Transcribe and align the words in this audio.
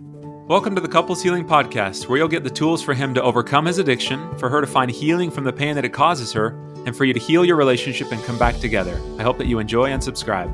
Welcome 0.00 0.74
to 0.74 0.80
the 0.80 0.88
Couples 0.88 1.22
Healing 1.22 1.44
Podcast, 1.44 2.08
where 2.08 2.18
you'll 2.18 2.26
get 2.26 2.42
the 2.42 2.50
tools 2.50 2.82
for 2.82 2.94
him 2.94 3.14
to 3.14 3.22
overcome 3.22 3.66
his 3.66 3.78
addiction, 3.78 4.36
for 4.38 4.48
her 4.48 4.60
to 4.60 4.66
find 4.66 4.90
healing 4.90 5.30
from 5.30 5.44
the 5.44 5.52
pain 5.52 5.74
that 5.74 5.84
it 5.84 5.92
causes 5.92 6.32
her, 6.32 6.58
and 6.86 6.96
for 6.96 7.04
you 7.04 7.12
to 7.12 7.20
heal 7.20 7.44
your 7.44 7.56
relationship 7.56 8.10
and 8.10 8.22
come 8.24 8.38
back 8.38 8.58
together. 8.58 9.00
I 9.18 9.22
hope 9.22 9.38
that 9.38 9.46
you 9.46 9.58
enjoy 9.58 9.90
and 9.90 10.02
subscribe. 10.02 10.50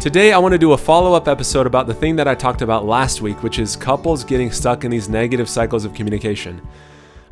Today, 0.00 0.32
I 0.32 0.38
want 0.38 0.52
to 0.52 0.58
do 0.58 0.72
a 0.72 0.78
follow 0.78 1.14
up 1.14 1.26
episode 1.26 1.66
about 1.66 1.86
the 1.86 1.94
thing 1.94 2.16
that 2.16 2.28
I 2.28 2.34
talked 2.34 2.62
about 2.62 2.84
last 2.84 3.22
week, 3.22 3.42
which 3.42 3.58
is 3.58 3.74
couples 3.74 4.22
getting 4.24 4.52
stuck 4.52 4.84
in 4.84 4.90
these 4.90 5.08
negative 5.08 5.48
cycles 5.48 5.84
of 5.84 5.94
communication. 5.94 6.60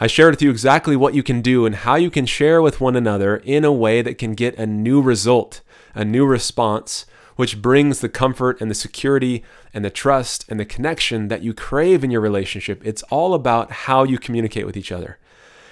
I 0.01 0.09
shared 0.09 0.33
with 0.33 0.43
you 0.43 0.51
exactly 0.51 0.97
what 0.97 1.15
you 1.15 1.23
can 1.23 1.43
do 1.43 1.67
and 1.67 1.75
how 1.77 1.95
you 1.95 2.11
can 2.11 2.27
share 2.27 2.61
with 2.61 2.81
one 2.81 2.97
another 2.97 3.37
in 3.37 3.65
a 3.65 3.73
way 3.73 4.03
that 4.03 4.19
can 4.19 4.35
get 4.35 4.59
a 4.59 4.67
new 4.67 5.01
result, 5.01 5.61
a 5.95 6.05
new 6.05 6.27
response 6.27 7.07
which 7.37 7.61
brings 7.61 8.01
the 8.01 8.09
comfort 8.09 8.61
and 8.61 8.71
the 8.71 8.75
security 8.75 9.43
and 9.73 9.85
the 9.85 9.91
trust 9.91 10.45
and 10.49 10.59
the 10.59 10.65
connection 10.65 11.29
that 11.29 11.43
you 11.43 11.53
crave 11.53 12.05
in 12.05 12.11
your 12.11 12.21
relationship. 12.21 12.81
It's 12.85 13.03
all 13.05 13.35
about 13.35 13.71
how 13.71 14.05
you 14.05 14.19
communicate 14.19 14.67
with 14.67 14.77
each 14.77 14.93
other. 14.93 15.19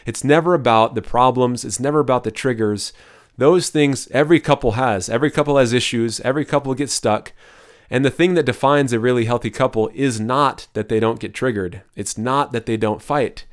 It's 0.05 0.25
never 0.25 0.55
about 0.55 0.95
the 0.95 1.03
problems, 1.03 1.65
it's 1.65 1.81
never 1.81 2.01
about 2.01 2.25
the 2.25 2.31
triggers. 2.31 2.93
Those 3.39 3.71
things 3.71 4.09
every 4.11 4.41
couple 4.41 4.73
has. 4.73 5.09
Every 5.09 5.31
couple 5.31 5.57
has 5.57 5.73
issues, 5.73 6.21
every 6.21 6.45
couple 6.45 6.75
gets 6.75 6.93
stuck. 6.93 7.33
And 7.89 8.05
the 8.05 8.11
thing 8.11 8.35
that 8.35 8.47
defines 8.47 8.93
a 8.93 9.01
really 9.01 9.27
healthy 9.27 9.51
couple 9.51 9.91
is 9.95 10.21
not 10.21 10.67
that 10.73 10.89
they 10.89 10.99
don't 10.99 11.21
get 11.21 11.35
triggered. 11.35 11.83
It's 11.95 12.17
not 12.17 12.53
that 12.53 12.67
they 12.67 12.77
don't 12.77 13.03
fight. 13.03 13.45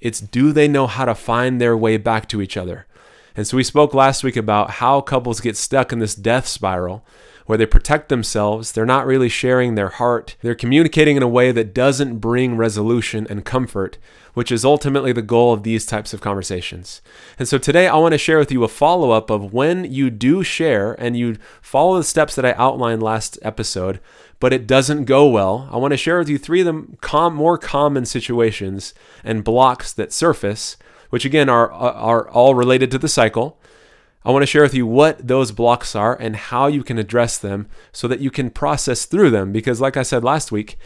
It's 0.00 0.20
do 0.20 0.52
they 0.52 0.68
know 0.68 0.86
how 0.86 1.06
to 1.06 1.14
find 1.14 1.60
their 1.60 1.76
way 1.76 1.96
back 1.96 2.28
to 2.28 2.42
each 2.42 2.56
other? 2.56 2.86
And 3.34 3.46
so 3.46 3.56
we 3.56 3.64
spoke 3.64 3.92
last 3.92 4.24
week 4.24 4.36
about 4.36 4.72
how 4.72 5.00
couples 5.00 5.40
get 5.40 5.56
stuck 5.56 5.92
in 5.92 5.98
this 5.98 6.14
death 6.14 6.46
spiral 6.46 7.04
where 7.46 7.56
they 7.56 7.66
protect 7.66 8.08
themselves. 8.08 8.72
They're 8.72 8.84
not 8.84 9.06
really 9.06 9.28
sharing 9.28 9.74
their 9.74 9.88
heart. 9.88 10.36
They're 10.42 10.54
communicating 10.54 11.16
in 11.16 11.22
a 11.22 11.28
way 11.28 11.52
that 11.52 11.74
doesn't 11.74 12.18
bring 12.18 12.56
resolution 12.56 13.26
and 13.30 13.44
comfort, 13.44 13.98
which 14.34 14.52
is 14.52 14.64
ultimately 14.64 15.12
the 15.12 15.22
goal 15.22 15.52
of 15.52 15.62
these 15.62 15.86
types 15.86 16.12
of 16.12 16.20
conversations. 16.20 17.00
And 17.38 17.48
so 17.48 17.56
today 17.56 17.88
I 17.88 17.96
want 17.96 18.12
to 18.12 18.18
share 18.18 18.38
with 18.38 18.52
you 18.52 18.64
a 18.64 18.68
follow 18.68 19.12
up 19.12 19.30
of 19.30 19.54
when 19.54 19.90
you 19.90 20.10
do 20.10 20.42
share 20.42 20.92
and 20.94 21.16
you 21.16 21.36
follow 21.62 21.96
the 21.96 22.04
steps 22.04 22.34
that 22.34 22.44
I 22.44 22.52
outlined 22.54 23.02
last 23.02 23.38
episode, 23.42 24.00
but 24.40 24.52
it 24.52 24.66
doesn't 24.66 25.04
go 25.04 25.26
well. 25.26 25.68
I 25.72 25.76
want 25.76 25.92
to 25.92 25.96
share 25.96 26.18
with 26.18 26.28
you 26.28 26.38
three 26.38 26.60
of 26.60 26.66
the 26.66 26.96
com- 27.00 27.34
more 27.34 27.56
common 27.56 28.04
situations 28.04 28.92
and 29.24 29.44
blocks 29.44 29.92
that 29.92 30.12
surface, 30.12 30.76
which 31.10 31.24
again 31.24 31.48
are, 31.48 31.70
are 31.72 32.28
all 32.28 32.54
related 32.54 32.90
to 32.90 32.98
the 32.98 33.08
cycle. 33.08 33.58
I 34.26 34.32
want 34.32 34.42
to 34.42 34.46
share 34.46 34.62
with 34.62 34.74
you 34.74 34.88
what 34.88 35.28
those 35.28 35.52
blocks 35.52 35.94
are 35.94 36.16
and 36.16 36.34
how 36.34 36.66
you 36.66 36.82
can 36.82 36.98
address 36.98 37.38
them 37.38 37.68
so 37.92 38.08
that 38.08 38.18
you 38.18 38.28
can 38.28 38.50
process 38.50 39.04
through 39.04 39.30
them. 39.30 39.52
Because, 39.52 39.80
like 39.80 39.96
I 39.96 40.02
said 40.02 40.24
last 40.24 40.50
week, 40.50 40.76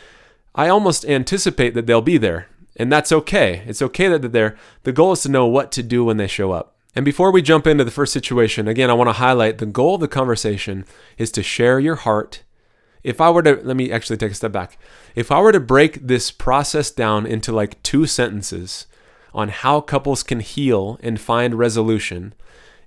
I 0.55 0.69
almost 0.69 1.06
anticipate 1.06 1.72
that 1.72 1.86
they'll 1.86 2.02
be 2.02 2.18
there. 2.18 2.48
And 2.77 2.92
that's 2.92 3.11
okay. 3.11 3.62
It's 3.66 3.80
okay 3.80 4.08
that 4.08 4.20
they're 4.20 4.30
there. 4.30 4.56
The 4.83 4.92
goal 4.92 5.12
is 5.12 5.22
to 5.22 5.30
know 5.30 5.46
what 5.46 5.72
to 5.72 5.83
do 5.83 6.05
when 6.05 6.18
they 6.18 6.27
show 6.27 6.52
up. 6.52 6.77
And 6.94 7.02
before 7.02 7.30
we 7.30 7.41
jump 7.41 7.66
into 7.66 7.83
the 7.83 7.91
first 7.91 8.12
situation, 8.12 8.68
again, 8.68 8.91
I 8.91 8.94
want 8.94 9.08
to 9.08 9.14
highlight 9.14 9.56
the 9.56 9.64
goal 9.64 9.94
of 9.94 10.02
the 10.02 10.08
conversation 10.08 10.84
is 11.16 11.33
to 11.33 11.42
share 11.42 11.80
your 11.80 11.94
heart. 11.94 12.42
If 13.02 13.22
I 13.22 13.30
were 13.30 13.42
to, 13.42 13.58
let 13.62 13.77
me 13.77 13.91
actually 13.91 14.18
take 14.18 14.33
a 14.33 14.34
step 14.34 14.52
back. 14.52 14.77
If 15.14 15.33
I 15.33 15.41
were 15.41 15.52
to 15.52 15.61
break 15.61 16.06
this 16.06 16.30
process 16.30 16.91
down 16.91 17.24
into 17.24 17.52
like 17.52 17.83
two 17.83 18.05
sentences 18.05 18.86
on 19.33 19.48
how 19.48 19.80
couples 19.80 20.22
can 20.22 20.41
heal 20.41 20.98
and 21.02 21.18
find 21.18 21.55
resolution, 21.55 22.34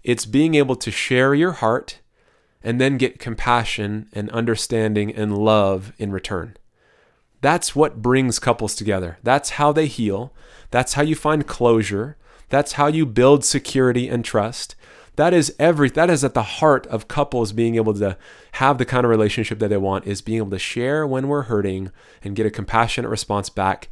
it's 0.04 0.26
being 0.26 0.56
able 0.56 0.76
to 0.76 0.92
share 0.92 1.34
your 1.34 1.54
heart 1.54 2.00
and 2.62 2.80
then 2.80 2.98
get 2.98 3.20
compassion 3.20 4.08
and 4.14 4.30
understanding 4.32 5.14
and 5.14 5.38
love 5.38 5.94
in 5.98 6.12
return. 6.12 6.56
That's 7.42 7.76
what 7.76 8.02
brings 8.02 8.40
couples 8.40 8.74
together. 8.74 9.18
That's 9.22 9.52
how 9.52 9.74
they 9.74 9.88
heal. 9.88 10.34
That's 10.72 10.94
how 10.94 11.02
you 11.02 11.16
find 11.16 11.46
closure. 11.46 12.18
That's 12.50 12.74
how 12.74 12.88
you 12.88 13.06
build 13.06 13.44
security 13.44 14.08
and 14.08 14.24
trust. 14.24 14.76
That 15.16 15.34
is 15.34 15.54
every 15.60 15.90
that 15.92 16.10
is 16.10 16.24
at 16.24 16.34
the 16.34 16.44
heart 16.44 16.88
of 16.88 17.08
couples 17.08 17.52
being 17.52 17.76
able 17.76 17.94
to 17.96 18.18
have 18.54 18.78
the 18.78 18.86
kind 18.86 19.06
of 19.06 19.12
relationship 19.12 19.60
that 19.60 19.68
they 19.68 19.78
want 19.78 20.08
is 20.08 20.22
being 20.22 20.40
able 20.40 20.52
to 20.52 20.60
share 20.60 21.06
when 21.06 21.28
we're 21.28 21.44
hurting 21.44 21.92
and 22.24 22.36
get 22.36 22.46
a 22.46 22.52
compassionate 22.52 23.12
response 23.12 23.50
back. 23.50 23.90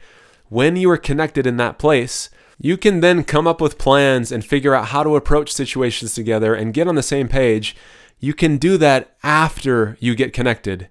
When 0.50 0.76
you 0.76 0.90
are 0.90 0.98
connected 0.98 1.46
in 1.46 1.58
that 1.58 1.78
place, 1.78 2.30
you 2.64 2.78
can 2.78 3.00
then 3.00 3.24
come 3.24 3.48
up 3.48 3.60
with 3.60 3.80
plans 3.80 4.32
and 4.32 4.46
figure 4.46 4.76
out 4.76 4.90
how 4.90 5.02
to 5.02 5.16
approach 5.16 5.52
situations 5.52 6.14
together 6.14 6.54
and 6.54 6.76
get 6.76 6.88
on 6.88 6.96
the 6.96 7.02
same 7.02 7.28
page. 7.28 7.76
You 8.20 8.36
can 8.36 8.58
do 8.58 8.78
that 8.78 9.16
after 9.24 9.98
you 10.00 10.14
get 10.14 10.32
connected. 10.32 10.88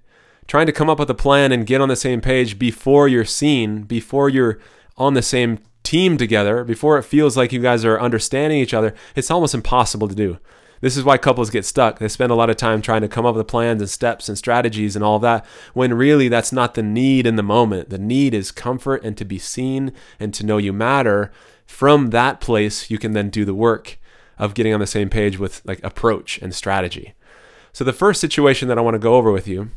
Trying 0.49 0.67
to 0.67 0.73
come 0.73 0.91
up 0.91 0.99
with 0.99 1.09
a 1.11 1.15
plan 1.15 1.53
and 1.53 1.65
get 1.67 1.81
on 1.81 1.89
the 1.89 1.95
same 1.95 2.21
page 2.21 2.59
before 2.59 3.07
you're 3.07 3.25
seen, 3.25 3.83
before 3.83 4.29
you're 4.29 4.59
on 4.97 5.15
the 5.15 5.23
same 5.23 5.61
team 5.85 6.17
together, 6.17 6.65
before 6.65 6.99
it 6.99 7.05
feels 7.05 7.37
like 7.37 7.53
you 7.53 7.61
guys 7.61 7.85
are 7.85 8.01
understanding 8.01 8.59
each 8.59 8.75
other, 8.75 8.93
it's 9.15 9.31
almost 9.31 9.55
impossible 9.55 10.09
to 10.09 10.15
do. 10.15 10.39
This 10.81 10.97
is 10.97 11.05
why 11.05 11.19
couples 11.19 11.51
get 11.51 11.65
stuck. 11.65 11.99
They 11.99 12.09
spend 12.09 12.33
a 12.33 12.35
lot 12.35 12.51
of 12.51 12.57
time 12.57 12.83
trying 12.83 13.03
to 13.03 13.09
come 13.09 13.27
up 13.27 13.37
with 13.37 13.47
plans 13.47 13.81
and 13.81 13.91
steps 13.91 14.29
and 14.29 14.37
strategies 14.37 14.97
and 14.97 15.05
all 15.05 15.19
that, 15.21 15.47
when 15.73 15.95
really 15.95 16.29
that's 16.29 16.53
not 16.53 16.75
the 16.75 16.83
need 16.83 17.27
in 17.27 17.37
the 17.37 17.43
moment. 17.43 17.91
The 17.91 17.99
need 17.99 18.35
is 18.35 18.51
comfort 18.51 19.05
and 19.05 19.17
to 19.19 19.25
be 19.25 19.39
seen 19.39 19.93
and 20.19 20.35
to 20.35 20.45
know 20.45 20.57
you 20.57 20.73
matter. 20.73 21.31
From 21.71 22.11
that 22.11 22.41
place, 22.41 22.91
you 22.91 22.99
can 22.99 23.13
then 23.13 23.31
do 23.31 23.47
the 23.47 23.55
work 23.55 23.99
of 24.39 24.53
getting 24.53 24.75
on 24.75 24.81
the 24.81 24.87
same 24.87 25.09
page 25.09 25.39
with 25.39 25.63
like 25.65 25.83
approach 25.83 26.37
and 26.43 26.55
strategy. 26.55 27.15
So 27.73 27.85
the 27.85 27.93
first 27.95 28.21
situation 28.21 28.69
that 28.69 28.77
I 28.77 28.83
want 28.83 28.97
to 28.97 28.99
go 28.99 29.15
over 29.15 29.31
with 29.31 29.49
you 29.49 29.71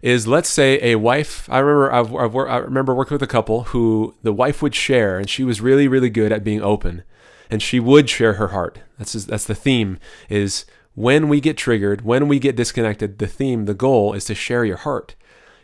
is 0.00 0.26
let's 0.26 0.48
say 0.48 0.80
a 0.80 0.94
wife. 0.94 1.46
I 1.50 1.58
remember 1.58 1.92
I've, 1.92 2.14
I've, 2.14 2.36
i 2.36 2.56
remember 2.58 2.94
working 2.94 3.16
with 3.16 3.22
a 3.22 3.26
couple 3.26 3.64
who 3.64 4.14
the 4.22 4.32
wife 4.32 4.62
would 4.62 4.74
share, 4.74 5.18
and 5.18 5.28
she 5.28 5.44
was 5.44 5.60
really 5.60 5.86
really 5.88 6.08
good 6.08 6.32
at 6.32 6.44
being 6.44 6.62
open, 6.62 7.02
and 7.50 7.60
she 7.60 7.78
would 7.78 8.08
share 8.08 8.34
her 8.34 8.48
heart. 8.48 8.78
That's 8.96 9.12
just, 9.12 9.26
that's 9.26 9.44
the 9.44 9.54
theme. 9.54 9.98
Is 10.30 10.64
when 10.94 11.28
we 11.28 11.42
get 11.42 11.58
triggered, 11.58 12.02
when 12.02 12.26
we 12.26 12.38
get 12.38 12.56
disconnected, 12.56 13.18
the 13.18 13.26
theme, 13.26 13.66
the 13.66 13.74
goal 13.74 14.14
is 14.14 14.24
to 14.26 14.34
share 14.34 14.64
your 14.64 14.78
heart. 14.78 15.14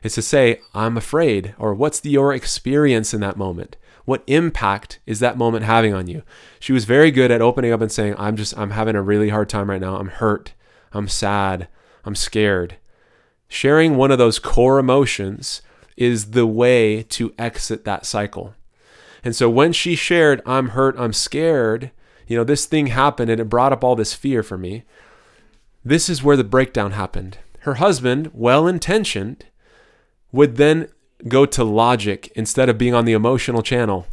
It's 0.02 0.16
to 0.16 0.22
say 0.22 0.60
I'm 0.74 0.98
afraid, 0.98 1.54
or 1.58 1.72
what's 1.74 2.00
the, 2.00 2.10
your 2.10 2.34
experience 2.34 3.14
in 3.14 3.20
that 3.20 3.38
moment. 3.38 3.76
What 4.06 4.22
impact 4.26 5.00
is 5.04 5.20
that 5.20 5.36
moment 5.36 5.64
having 5.64 5.92
on 5.92 6.06
you? 6.06 6.22
She 6.58 6.72
was 6.72 6.84
very 6.84 7.10
good 7.10 7.30
at 7.30 7.42
opening 7.42 7.72
up 7.72 7.80
and 7.80 7.92
saying, 7.92 8.14
I'm 8.16 8.36
just, 8.36 8.56
I'm 8.56 8.70
having 8.70 8.96
a 8.96 9.02
really 9.02 9.28
hard 9.28 9.48
time 9.48 9.68
right 9.68 9.80
now. 9.80 9.96
I'm 9.96 10.08
hurt. 10.08 10.54
I'm 10.92 11.08
sad. 11.08 11.68
I'm 12.04 12.14
scared. 12.14 12.76
Sharing 13.48 13.96
one 13.96 14.10
of 14.10 14.18
those 14.18 14.38
core 14.38 14.78
emotions 14.78 15.60
is 15.96 16.30
the 16.30 16.46
way 16.46 17.02
to 17.02 17.34
exit 17.38 17.84
that 17.84 18.06
cycle. 18.06 18.54
And 19.24 19.34
so 19.34 19.50
when 19.50 19.72
she 19.72 19.96
shared, 19.96 20.40
I'm 20.46 20.68
hurt, 20.68 20.94
I'm 20.98 21.12
scared, 21.12 21.90
you 22.28 22.36
know, 22.36 22.44
this 22.44 22.66
thing 22.66 22.88
happened 22.88 23.30
and 23.30 23.40
it 23.40 23.48
brought 23.48 23.72
up 23.72 23.82
all 23.82 23.96
this 23.96 24.14
fear 24.14 24.42
for 24.42 24.56
me. 24.56 24.84
This 25.84 26.08
is 26.08 26.22
where 26.22 26.36
the 26.36 26.44
breakdown 26.44 26.92
happened. 26.92 27.38
Her 27.60 27.74
husband, 27.74 28.30
well 28.32 28.68
intentioned, 28.68 29.46
would 30.30 30.56
then 30.56 30.88
go 31.28 31.46
to 31.46 31.64
logic 31.64 32.32
instead 32.36 32.68
of 32.68 32.78
being 32.78 32.94
on 32.94 33.04
the 33.04 33.12
emotional 33.12 33.62
channel. 33.62 34.06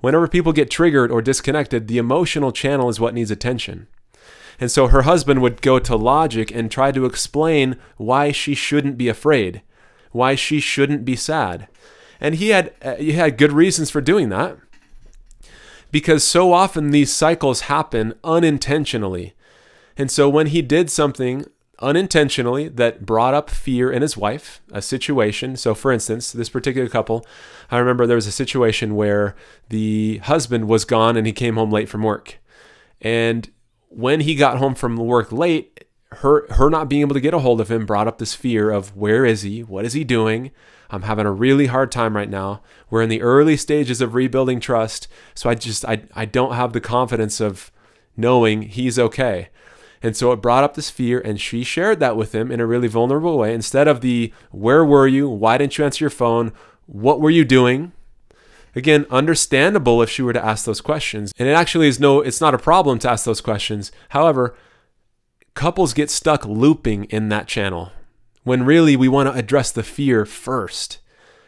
Whenever 0.00 0.28
people 0.28 0.52
get 0.52 0.70
triggered 0.70 1.10
or 1.10 1.20
disconnected, 1.20 1.88
the 1.88 1.98
emotional 1.98 2.52
channel 2.52 2.88
is 2.88 3.00
what 3.00 3.14
needs 3.14 3.30
attention. 3.30 3.88
And 4.60 4.70
so 4.70 4.88
her 4.88 5.02
husband 5.02 5.42
would 5.42 5.62
go 5.62 5.78
to 5.78 5.96
logic 5.96 6.50
and 6.50 6.70
try 6.70 6.92
to 6.92 7.04
explain 7.04 7.76
why 7.96 8.32
she 8.32 8.54
shouldn't 8.54 8.98
be 8.98 9.08
afraid, 9.08 9.62
why 10.10 10.34
she 10.34 10.60
shouldn't 10.60 11.04
be 11.04 11.16
sad. 11.16 11.68
And 12.20 12.36
he 12.36 12.48
had 12.48 12.74
uh, 12.82 12.96
he 12.96 13.12
had 13.12 13.38
good 13.38 13.52
reasons 13.52 13.90
for 13.90 14.00
doing 14.00 14.28
that. 14.30 14.56
Because 15.90 16.24
so 16.24 16.52
often 16.52 16.90
these 16.90 17.12
cycles 17.12 17.62
happen 17.62 18.14
unintentionally. 18.24 19.34
And 19.96 20.10
so 20.10 20.28
when 20.28 20.48
he 20.48 20.60
did 20.60 20.90
something 20.90 21.46
unintentionally 21.80 22.68
that 22.68 23.06
brought 23.06 23.34
up 23.34 23.50
fear 23.50 23.90
in 23.90 24.02
his 24.02 24.16
wife, 24.16 24.60
a 24.72 24.82
situation. 24.82 25.56
So, 25.56 25.74
for 25.74 25.92
instance, 25.92 26.32
this 26.32 26.48
particular 26.48 26.88
couple, 26.88 27.24
I 27.70 27.78
remember 27.78 28.06
there 28.06 28.16
was 28.16 28.26
a 28.26 28.32
situation 28.32 28.96
where 28.96 29.36
the 29.68 30.18
husband 30.18 30.68
was 30.68 30.84
gone 30.84 31.16
and 31.16 31.26
he 31.26 31.32
came 31.32 31.54
home 31.54 31.70
late 31.70 31.88
from 31.88 32.02
work. 32.02 32.38
And 33.00 33.50
when 33.88 34.20
he 34.20 34.34
got 34.34 34.58
home 34.58 34.74
from 34.74 34.96
work 34.96 35.32
late, 35.32 35.84
her 36.10 36.50
her 36.54 36.70
not 36.70 36.88
being 36.88 37.02
able 37.02 37.14
to 37.14 37.20
get 37.20 37.34
a 37.34 37.38
hold 37.38 37.60
of 37.60 37.70
him 37.70 37.84
brought 37.84 38.08
up 38.08 38.18
this 38.18 38.34
fear 38.34 38.70
of 38.70 38.96
where 38.96 39.24
is 39.24 39.42
he? 39.42 39.62
What 39.62 39.84
is 39.84 39.92
he 39.92 40.04
doing? 40.04 40.50
I'm 40.90 41.02
having 41.02 41.26
a 41.26 41.32
really 41.32 41.66
hard 41.66 41.92
time 41.92 42.16
right 42.16 42.30
now. 42.30 42.62
We're 42.88 43.02
in 43.02 43.10
the 43.10 43.20
early 43.20 43.58
stages 43.58 44.00
of 44.00 44.14
rebuilding 44.14 44.58
trust, 44.58 45.06
so 45.34 45.50
I 45.50 45.54
just 45.54 45.84
I 45.84 46.02
I 46.14 46.24
don't 46.24 46.54
have 46.54 46.72
the 46.72 46.80
confidence 46.80 47.40
of 47.40 47.70
knowing 48.16 48.62
he's 48.62 48.98
okay. 48.98 49.50
And 50.02 50.16
so 50.16 50.32
it 50.32 50.42
brought 50.42 50.64
up 50.64 50.74
this 50.74 50.90
fear, 50.90 51.20
and 51.20 51.40
she 51.40 51.64
shared 51.64 52.00
that 52.00 52.16
with 52.16 52.34
him 52.34 52.52
in 52.52 52.60
a 52.60 52.66
really 52.66 52.88
vulnerable 52.88 53.38
way. 53.38 53.52
Instead 53.52 53.88
of 53.88 54.00
the, 54.00 54.32
where 54.50 54.84
were 54.84 55.06
you? 55.06 55.28
Why 55.28 55.58
didn't 55.58 55.76
you 55.76 55.84
answer 55.84 56.04
your 56.04 56.10
phone? 56.10 56.52
What 56.86 57.20
were 57.20 57.30
you 57.30 57.44
doing? 57.44 57.92
Again, 58.76 59.06
understandable 59.10 60.02
if 60.02 60.10
she 60.10 60.22
were 60.22 60.32
to 60.32 60.44
ask 60.44 60.64
those 60.64 60.80
questions. 60.80 61.32
And 61.38 61.48
it 61.48 61.52
actually 61.52 61.88
is 61.88 61.98
no, 61.98 62.20
it's 62.20 62.40
not 62.40 62.54
a 62.54 62.58
problem 62.58 62.98
to 63.00 63.10
ask 63.10 63.24
those 63.24 63.40
questions. 63.40 63.90
However, 64.10 64.54
couples 65.54 65.94
get 65.94 66.10
stuck 66.10 66.44
looping 66.46 67.04
in 67.04 67.28
that 67.30 67.48
channel. 67.48 67.90
when 68.48 68.64
really 68.64 68.96
we 68.96 69.08
want 69.08 69.28
to 69.28 69.38
address 69.38 69.70
the 69.70 69.82
fear 69.82 70.24
first. 70.24 70.98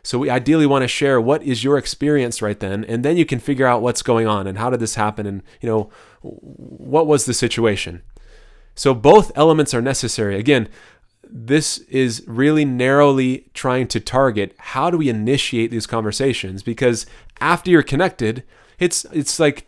So 0.02 0.18
we 0.18 0.30
ideally 0.30 0.66
want 0.66 0.82
to 0.82 0.88
share 0.88 1.20
what 1.20 1.42
is 1.42 1.64
your 1.64 1.76
experience 1.76 2.40
right 2.40 2.58
then, 2.58 2.84
and 2.84 3.04
then 3.04 3.16
you 3.16 3.26
can 3.26 3.40
figure 3.40 3.66
out 3.66 3.82
what's 3.82 4.02
going 4.02 4.26
on 4.26 4.46
and 4.46 4.58
how 4.58 4.70
did 4.70 4.80
this 4.80 4.94
happen, 4.94 5.26
and 5.26 5.42
you 5.60 5.68
know 5.68 5.90
what 6.22 7.06
was 7.06 7.24
the 7.24 7.34
situation. 7.34 8.02
So 8.74 8.94
both 8.94 9.32
elements 9.36 9.74
are 9.74 9.82
necessary. 9.82 10.38
Again, 10.38 10.68
this 11.32 11.78
is 11.78 12.24
really 12.26 12.64
narrowly 12.64 13.50
trying 13.54 13.86
to 13.88 14.00
target 14.00 14.54
how 14.58 14.90
do 14.90 14.98
we 14.98 15.08
initiate 15.08 15.70
these 15.70 15.86
conversations 15.86 16.62
because 16.62 17.06
after 17.40 17.70
you're 17.70 17.82
connected, 17.82 18.42
it's 18.78 19.04
it's 19.12 19.38
like 19.38 19.66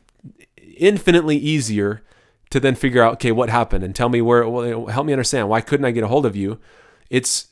infinitely 0.76 1.36
easier 1.36 2.02
to 2.50 2.58
then 2.58 2.74
figure 2.74 3.02
out 3.02 3.14
okay 3.14 3.32
what 3.32 3.48
happened 3.48 3.84
and 3.84 3.94
tell 3.94 4.08
me 4.08 4.20
where 4.20 4.48
well, 4.48 4.86
help 4.86 5.06
me 5.06 5.12
understand 5.12 5.48
why 5.48 5.60
couldn't 5.60 5.86
I 5.86 5.92
get 5.92 6.04
a 6.04 6.08
hold 6.08 6.26
of 6.26 6.34
you. 6.34 6.58
It's 7.10 7.48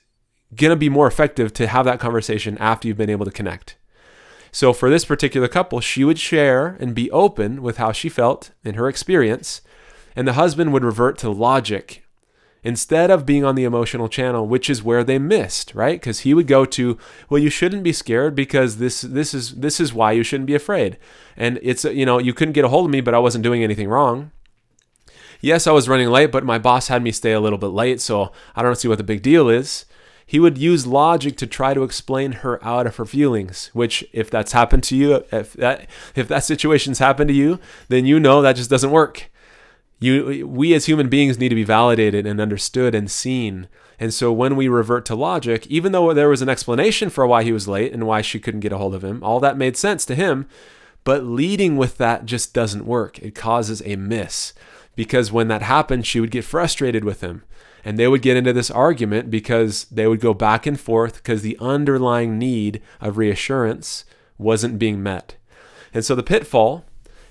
going 0.55 0.71
to 0.71 0.77
be 0.77 0.89
more 0.89 1.07
effective 1.07 1.53
to 1.55 1.67
have 1.67 1.85
that 1.85 2.01
conversation 2.01 2.59
after 2.59 2.89
you've 2.89 2.97
been 2.97 3.11
able 3.11 3.25
to 3.25 3.31
connect. 3.31 3.77
So 4.53 4.73
for 4.73 4.91
this 4.91 5.05
particular 5.05 5.47
couple, 5.47 5.81
she 5.81 6.03
would 6.05 6.19
share 6.19 6.77
and 6.81 6.95
be 6.95 7.11
open 7.13 7.63
with 7.63 7.77
how 7.77 7.93
she 7.93 8.09
felt 8.09 8.51
in 8.65 8.75
her 8.75 8.89
experience, 8.89 9.61
and 10.21 10.29
the 10.29 10.35
husband 10.35 10.71
would 10.71 10.85
revert 10.85 11.17
to 11.17 11.31
logic 11.31 12.05
instead 12.63 13.11
of 13.11 13.25
being 13.25 13.43
on 13.43 13.55
the 13.55 13.65
emotional 13.65 14.07
channel, 14.07 14.47
which 14.47 14.69
is 14.69 14.83
where 14.83 15.03
they 15.03 15.19
missed, 15.19 15.75
right? 15.75 15.99
Because 15.99 16.21
he 16.21 16.35
would 16.35 16.47
go 16.47 16.67
to, 16.67 16.99
well, 17.31 17.41
you 17.41 17.49
shouldn't 17.49 17.83
be 17.83 17.95
scared 17.95 18.35
because 18.35 18.77
this 18.77 19.01
this 19.01 19.33
is 19.33 19.55
this 19.55 19.81
is 19.81 19.95
why 19.95 20.13
you 20.13 20.23
shouldn't 20.23 20.47
be 20.47 20.55
afraid, 20.55 20.99
and 21.39 21.59
it's 21.63 21.85
you 21.85 22.05
know 22.05 22.19
you 22.19 22.35
couldn't 22.35 22.53
get 22.53 22.67
a 22.67 22.69
hold 22.69 22.85
of 22.85 22.91
me, 22.91 23.01
but 23.01 23.15
I 23.15 23.19
wasn't 23.19 23.45
doing 23.45 23.65
anything 23.65 23.89
wrong. 23.89 24.31
Yes, 25.41 25.67
I 25.67 25.73
was 25.73 25.89
running 25.89 26.11
late, 26.11 26.31
but 26.31 26.45
my 26.45 26.59
boss 26.59 26.89
had 26.89 27.03
me 27.03 27.13
stay 27.13 27.33
a 27.33 27.41
little 27.41 27.57
bit 27.57 27.69
late, 27.69 28.03
so 28.03 28.31
I 28.55 28.63
don't 28.63 28.77
see 28.77 28.89
what 28.89 28.99
the 28.99 29.05
big 29.05 29.23
deal 29.23 29.49
is. 29.49 29.87
He 30.27 30.39
would 30.39 30.59
use 30.59 30.87
logic 30.87 31.39
to 31.39 31.47
try 31.47 31.73
to 31.73 31.83
explain 31.83 32.33
her 32.45 32.63
out 32.63 32.87
of 32.87 32.97
her 32.97 33.07
feelings, 33.07 33.71
which 33.73 34.05
if 34.13 34.31
that's 34.31 34.53
happened 34.53 34.83
to 34.83 34.97
you, 34.97 35.25
if 35.33 35.55
that 35.55 35.89
if 36.15 36.29
that 36.29 36.45
situation's 36.45 36.99
happened 36.99 37.29
to 37.29 37.35
you, 37.35 37.59
then 37.89 38.05
you 38.05 38.21
know 38.21 38.43
that 38.43 38.57
just 38.57 38.69
doesn't 38.69 38.91
work. 38.91 39.31
You 40.01 40.49
we 40.49 40.75
as 40.75 40.87
human 40.87 41.09
beings 41.09 41.39
need 41.39 41.51
to 41.51 41.55
be 41.55 41.65
validated 41.65 42.27
and 42.27 42.41
understood 42.41 42.95
and 42.95 43.11
seen. 43.11 43.69
And 43.99 44.15
so 44.15 44.33
when 44.33 44.57
we 44.57 44.67
revert 44.67 45.05
to 45.07 45.15
logic, 45.15 45.67
even 45.67 45.93
though 45.93 46.15
there 46.15 46.31
was 46.31 46.41
an 46.41 46.49
explanation 46.49 47.11
for 47.11 47.27
why 47.27 47.45
he 47.45 47.53
was 47.53 47.69
late 47.69 47.93
and 47.93 48.07
why 48.07 48.23
she 48.23 48.41
couldn't 48.41 48.61
get 48.61 48.73
a 48.73 48.79
hold 48.79 48.95
of 48.95 49.05
him, 49.05 49.23
all 49.23 49.41
that 49.41 49.59
made 49.59 49.77
sense 49.77 50.07
to 50.07 50.15
him, 50.15 50.49
but 51.05 51.25
leading 51.25 51.77
with 51.77 51.99
that 51.99 52.25
just 52.25 52.55
doesn't 52.55 52.87
work. 52.87 53.19
It 53.19 53.35
causes 53.35 53.83
a 53.85 53.97
miss 53.97 54.55
because 54.97 55.31
when 55.31 55.49
that 55.49 55.63
happened, 55.63 56.07
she 56.07 56.19
would 56.19 56.31
get 56.31 56.45
frustrated 56.45 57.05
with 57.05 57.21
him 57.21 57.43
and 57.85 57.99
they 57.99 58.09
would 58.09 58.23
get 58.23 58.37
into 58.37 58.53
this 58.53 58.71
argument 58.71 59.31
because 59.31 59.85
they 59.85 60.07
would 60.07 60.21
go 60.21 60.35
back 60.35 60.67
and 60.67 60.79
forth 60.79 61.17
because 61.17 61.43
the 61.43 61.59
underlying 61.61 62.39
need 62.39 62.81
of 63.01 63.19
reassurance 63.19 64.05
wasn't 64.39 64.79
being 64.79 65.03
met. 65.03 65.37
And 65.93 66.05
so 66.05 66.15
the 66.15 66.23
pitfall 66.23 66.85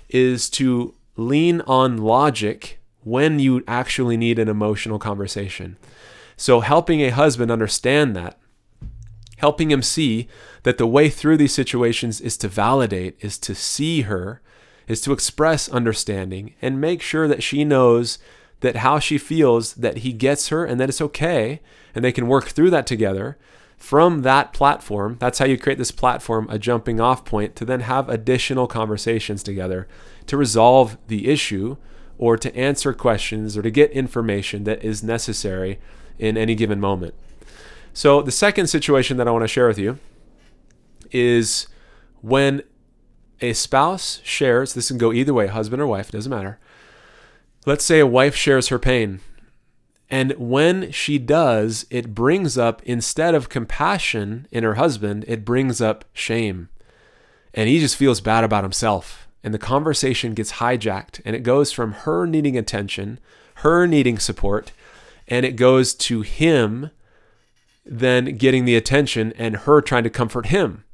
is 0.08 0.50
to 0.50 0.94
lean 1.20 1.60
on 1.62 1.98
logic 1.98 2.80
when 3.02 3.38
you 3.38 3.62
actually 3.68 4.16
need 4.16 4.38
an 4.38 4.48
emotional 4.48 4.98
conversation. 4.98 5.76
So 6.36 6.60
helping 6.60 7.00
a 7.00 7.10
husband 7.10 7.50
understand 7.50 8.16
that, 8.16 8.38
helping 9.36 9.70
him 9.70 9.82
see 9.82 10.28
that 10.62 10.78
the 10.78 10.86
way 10.86 11.08
through 11.08 11.36
these 11.36 11.54
situations 11.54 12.20
is 12.20 12.36
to 12.38 12.48
validate, 12.48 13.16
is 13.20 13.38
to 13.38 13.54
see 13.54 14.02
her, 14.02 14.40
is 14.88 15.00
to 15.02 15.12
express 15.12 15.68
understanding 15.68 16.54
and 16.60 16.80
make 16.80 17.02
sure 17.02 17.28
that 17.28 17.42
she 17.42 17.64
knows 17.64 18.18
that 18.60 18.76
how 18.76 18.98
she 18.98 19.18
feels 19.18 19.74
that 19.74 19.98
he 19.98 20.12
gets 20.12 20.48
her 20.48 20.64
and 20.64 20.80
that 20.80 20.88
it's 20.88 21.00
okay 21.00 21.60
and 21.94 22.04
they 22.04 22.12
can 22.12 22.26
work 22.26 22.48
through 22.48 22.70
that 22.70 22.86
together 22.86 23.38
from 23.80 24.22
that 24.22 24.52
platform 24.52 25.16
that's 25.18 25.38
how 25.38 25.44
you 25.44 25.58
create 25.58 25.78
this 25.78 25.90
platform 25.90 26.46
a 26.50 26.58
jumping 26.58 27.00
off 27.00 27.24
point 27.24 27.56
to 27.56 27.64
then 27.64 27.80
have 27.80 28.08
additional 28.08 28.66
conversations 28.66 29.42
together 29.42 29.88
to 30.26 30.36
resolve 30.36 30.96
the 31.08 31.28
issue 31.28 31.76
or 32.18 32.36
to 32.36 32.54
answer 32.54 32.92
questions 32.92 33.56
or 33.56 33.62
to 33.62 33.70
get 33.70 33.90
information 33.90 34.64
that 34.64 34.84
is 34.84 35.02
necessary 35.02 35.80
in 36.18 36.36
any 36.36 36.54
given 36.54 36.78
moment 36.78 37.14
so 37.94 38.20
the 38.20 38.30
second 38.30 38.66
situation 38.66 39.16
that 39.16 39.26
i 39.26 39.30
want 39.30 39.42
to 39.42 39.48
share 39.48 39.66
with 39.66 39.78
you 39.78 39.98
is 41.10 41.66
when 42.20 42.62
a 43.40 43.54
spouse 43.54 44.20
shares 44.22 44.74
this 44.74 44.88
can 44.88 44.98
go 44.98 45.10
either 45.10 45.32
way 45.32 45.46
husband 45.46 45.80
or 45.80 45.86
wife 45.86 46.10
doesn't 46.10 46.30
matter 46.30 46.60
Let's 47.66 47.84
say 47.84 47.98
a 48.00 48.06
wife 48.06 48.34
shares 48.34 48.68
her 48.68 48.78
pain. 48.78 49.20
And 50.10 50.32
when 50.32 50.90
she 50.90 51.18
does, 51.18 51.86
it 51.88 52.14
brings 52.14 52.58
up, 52.58 52.82
instead 52.82 53.34
of 53.34 53.48
compassion 53.48 54.48
in 54.50 54.64
her 54.64 54.74
husband, 54.74 55.24
it 55.28 55.44
brings 55.44 55.80
up 55.80 56.04
shame. 56.12 56.68
And 57.54 57.68
he 57.68 57.78
just 57.78 57.96
feels 57.96 58.20
bad 58.20 58.42
about 58.42 58.64
himself. 58.64 59.28
And 59.44 59.54
the 59.54 59.58
conversation 59.58 60.34
gets 60.34 60.54
hijacked. 60.54 61.20
And 61.24 61.36
it 61.36 61.44
goes 61.44 61.70
from 61.70 61.92
her 61.92 62.26
needing 62.26 62.58
attention, 62.58 63.20
her 63.56 63.86
needing 63.86 64.18
support, 64.18 64.72
and 65.28 65.46
it 65.46 65.52
goes 65.52 65.94
to 65.94 66.22
him 66.22 66.90
then 67.86 68.36
getting 68.36 68.64
the 68.64 68.76
attention 68.76 69.32
and 69.38 69.56
her 69.58 69.80
trying 69.80 70.04
to 70.04 70.10
comfort 70.10 70.46
him. 70.46 70.84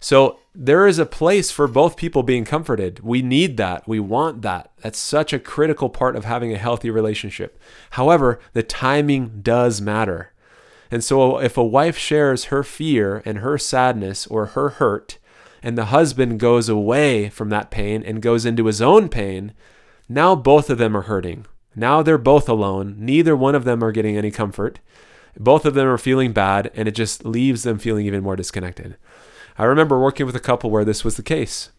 So 0.00 0.38
there 0.54 0.86
is 0.86 0.98
a 0.98 1.06
place 1.06 1.50
for 1.50 1.68
both 1.68 1.96
people 1.96 2.22
being 2.22 2.46
comforted. 2.46 3.00
We 3.00 3.20
need 3.20 3.58
that. 3.58 3.86
We 3.86 4.00
want 4.00 4.42
that. 4.42 4.72
That's 4.82 4.98
such 4.98 5.32
a 5.32 5.38
critical 5.38 5.90
part 5.90 6.16
of 6.16 6.24
having 6.24 6.52
a 6.52 6.58
healthy 6.58 6.90
relationship. 6.90 7.60
However, 7.90 8.40
the 8.54 8.62
timing 8.62 9.40
does 9.42 9.80
matter. 9.80 10.32
And 10.90 11.04
so 11.04 11.38
if 11.38 11.56
a 11.56 11.64
wife 11.64 11.96
shares 11.98 12.46
her 12.46 12.64
fear 12.64 13.22
and 13.24 13.38
her 13.38 13.58
sadness 13.58 14.26
or 14.26 14.46
her 14.46 14.70
hurt, 14.70 15.18
and 15.62 15.76
the 15.76 15.86
husband 15.86 16.40
goes 16.40 16.68
away 16.68 17.28
from 17.28 17.50
that 17.50 17.70
pain 17.70 18.02
and 18.02 18.22
goes 18.22 18.46
into 18.46 18.64
his 18.64 18.80
own 18.80 19.08
pain, 19.10 19.52
now 20.08 20.34
both 20.34 20.70
of 20.70 20.78
them 20.78 20.96
are 20.96 21.02
hurting. 21.02 21.46
Now 21.76 22.02
they're 22.02 22.18
both 22.18 22.48
alone. 22.48 22.96
Neither 22.98 23.36
one 23.36 23.54
of 23.54 23.64
them 23.64 23.84
are 23.84 23.92
getting 23.92 24.16
any 24.16 24.30
comfort. 24.30 24.80
Both 25.38 25.64
of 25.64 25.74
them 25.74 25.86
are 25.86 25.98
feeling 25.98 26.32
bad, 26.32 26.70
and 26.74 26.88
it 26.88 26.94
just 26.94 27.24
leaves 27.24 27.62
them 27.62 27.78
feeling 27.78 28.06
even 28.06 28.22
more 28.22 28.34
disconnected. 28.34 28.96
I 29.58 29.64
remember 29.64 29.98
working 29.98 30.26
with 30.26 30.36
a 30.36 30.40
couple 30.40 30.70
where 30.70 30.84
this 30.84 31.04
was 31.04 31.16
the 31.16 31.22
case. 31.22 31.70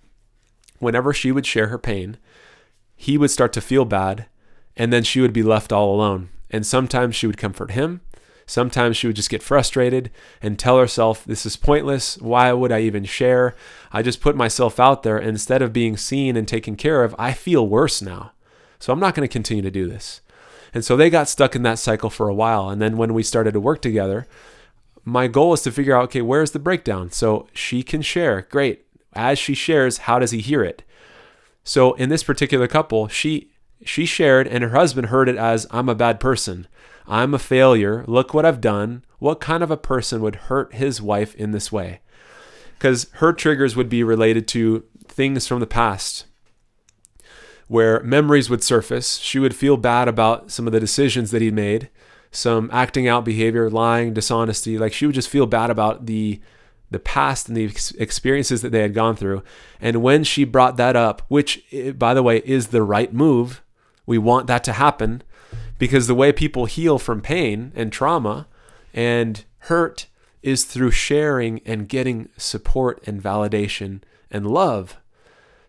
Whenever 0.80 1.14
she 1.14 1.32
would 1.32 1.46
share 1.46 1.68
her 1.68 1.78
pain, 1.78 2.18
he 2.96 3.18
would 3.18 3.32
start 3.32 3.54
to 3.54 3.62
feel 3.62 3.86
bad, 3.86 4.26
and 4.76 4.92
then 4.92 5.04
she 5.04 5.22
would 5.22 5.34
be 5.34 5.44
left 5.44 5.72
all 5.72 5.94
alone. 5.94 6.30
And 6.50 6.66
sometimes 6.66 7.16
she 7.16 7.28
would 7.28 7.38
comfort 7.38 7.72
him. 7.72 8.02
Sometimes 8.46 8.98
she 8.98 9.08
would 9.08 9.16
just 9.16 9.30
get 9.30 9.42
frustrated 9.42 10.12
and 10.42 10.60
tell 10.60 10.78
herself, 10.78 11.24
This 11.24 11.46
is 11.46 11.56
pointless. 11.56 12.18
Why 12.18 12.52
would 12.52 12.72
I 12.72 12.82
even 12.82 13.06
share? 13.06 13.56
I 13.92 14.02
just 14.02 14.22
put 14.22 14.36
myself 14.36 14.80
out 14.80 15.04
there. 15.04 15.18
Instead 15.18 15.62
of 15.62 15.72
being 15.72 15.96
seen 15.96 16.36
and 16.36 16.48
taken 16.48 16.76
care 16.76 17.04
of, 17.04 17.16
I 17.18 17.32
feel 17.34 17.68
worse 17.68 18.02
now. 18.02 18.34
So 18.78 18.92
I'm 18.92 19.00
not 19.00 19.16
going 19.16 19.28
to 19.28 19.32
continue 19.32 19.64
to 19.64 19.72
do 19.72 19.88
this. 19.88 20.22
And 20.74 20.84
so 20.84 20.98
they 20.98 21.10
got 21.10 21.30
stuck 21.30 21.56
in 21.56 21.64
that 21.64 21.80
cycle 21.80 22.10
for 22.10 22.28
a 22.28 22.34
while. 22.34 22.70
And 22.70 22.82
then 22.82 22.98
when 22.98 23.14
we 23.14 23.24
started 23.24 23.54
to 23.54 23.60
work 23.60 23.82
together, 23.82 24.28
my 25.04 25.28
goal 25.28 25.54
is 25.54 25.62
to 25.64 25.72
figure 25.72 25.96
out 25.96 26.06
okay, 26.06 26.22
where's 26.22 26.52
the 26.52 26.60
breakdown? 26.60 27.12
So 27.12 27.48
she 27.54 27.84
can 27.84 28.02
share. 28.02 28.48
Great. 28.50 28.86
As 29.14 29.40
she 29.40 29.54
shares, 29.54 30.00
how 30.00 30.20
does 30.20 30.32
he 30.32 30.40
hear 30.40 30.64
it? 30.64 30.84
So 31.64 31.94
in 31.94 32.10
this 32.10 32.24
particular 32.24 32.68
couple, 32.68 33.08
she 33.08 33.52
she 33.84 34.06
shared 34.06 34.48
and 34.48 34.64
her 34.64 34.72
husband 34.72 35.08
heard 35.08 35.28
it 35.28 35.38
as 35.38 35.68
I'm 35.72 35.90
a 35.90 35.96
bad 35.96 36.20
person. 36.20 36.68
I'm 37.08 37.34
a 37.34 37.40
failure. 37.40 38.04
Look 38.08 38.34
what 38.34 38.46
I've 38.46 38.62
done. 38.62 39.04
What 39.20 39.42
kind 39.42 39.64
of 39.64 39.72
a 39.72 39.78
person 39.78 40.22
would 40.22 40.36
hurt 40.36 40.74
his 40.76 41.02
wife 41.02 41.36
in 41.36 41.52
this 41.52 41.72
way? 41.72 42.02
Cuz 42.80 43.08
her 43.14 43.34
triggers 43.34 43.76
would 43.76 43.90
be 43.90 44.04
related 44.04 44.48
to 44.50 44.86
things 45.08 45.48
from 45.48 45.60
the 45.60 45.68
past 45.68 46.26
where 47.72 48.04
memories 48.04 48.50
would 48.50 48.62
surface. 48.62 49.18
She 49.20 49.40
would 49.40 49.56
feel 49.56 49.78
bad 49.78 50.10
about 50.10 50.52
some 50.52 50.68
of 50.68 50.74
the 50.74 50.80
decisions 50.80 51.32
that 51.32 51.42
he 51.42 51.52
made 51.52 51.90
some 52.32 52.70
acting 52.72 53.08
out 53.08 53.26
behavior, 53.26 53.70
lying, 53.70 54.14
dishonesty. 54.14 54.78
Like 54.78 54.94
she 54.94 55.06
would 55.06 55.16
just 55.16 55.30
feel 55.30 55.46
bad 55.46 55.70
about 55.70 56.06
the 56.06 56.42
the 56.90 57.00
past 57.00 57.48
and 57.48 57.56
the 57.56 57.66
ex- 57.66 57.92
experiences 57.92 58.62
that 58.62 58.72
they 58.74 58.82
had 58.82 58.94
gone 58.94 59.16
through. 59.16 59.42
And 59.80 60.04
when 60.04 60.26
she 60.26 60.44
brought 60.44 60.76
that 60.76 60.98
up, 60.98 61.22
which 61.30 61.64
by 61.98 62.14
the 62.14 62.24
way 62.24 62.42
is 62.44 62.68
the 62.68 62.84
right 62.84 63.14
move, 63.14 63.62
we 64.06 64.18
want 64.18 64.48
that 64.48 64.64
to 64.66 64.74
happen 64.74 65.24
because 65.78 66.08
the 66.08 66.16
way 66.16 66.34
people 66.34 66.66
heal 66.66 67.00
from 67.00 67.22
pain 67.22 67.72
and 67.76 67.94
trauma 67.94 68.48
and 68.94 69.46
hurt 69.60 70.08
is 70.44 70.66
through 70.66 70.92
sharing 70.92 71.60
and 71.66 71.88
getting 71.88 72.28
support 72.36 73.02
and 73.08 73.24
validation 73.24 74.02
and 74.30 74.46
love. 74.46 74.98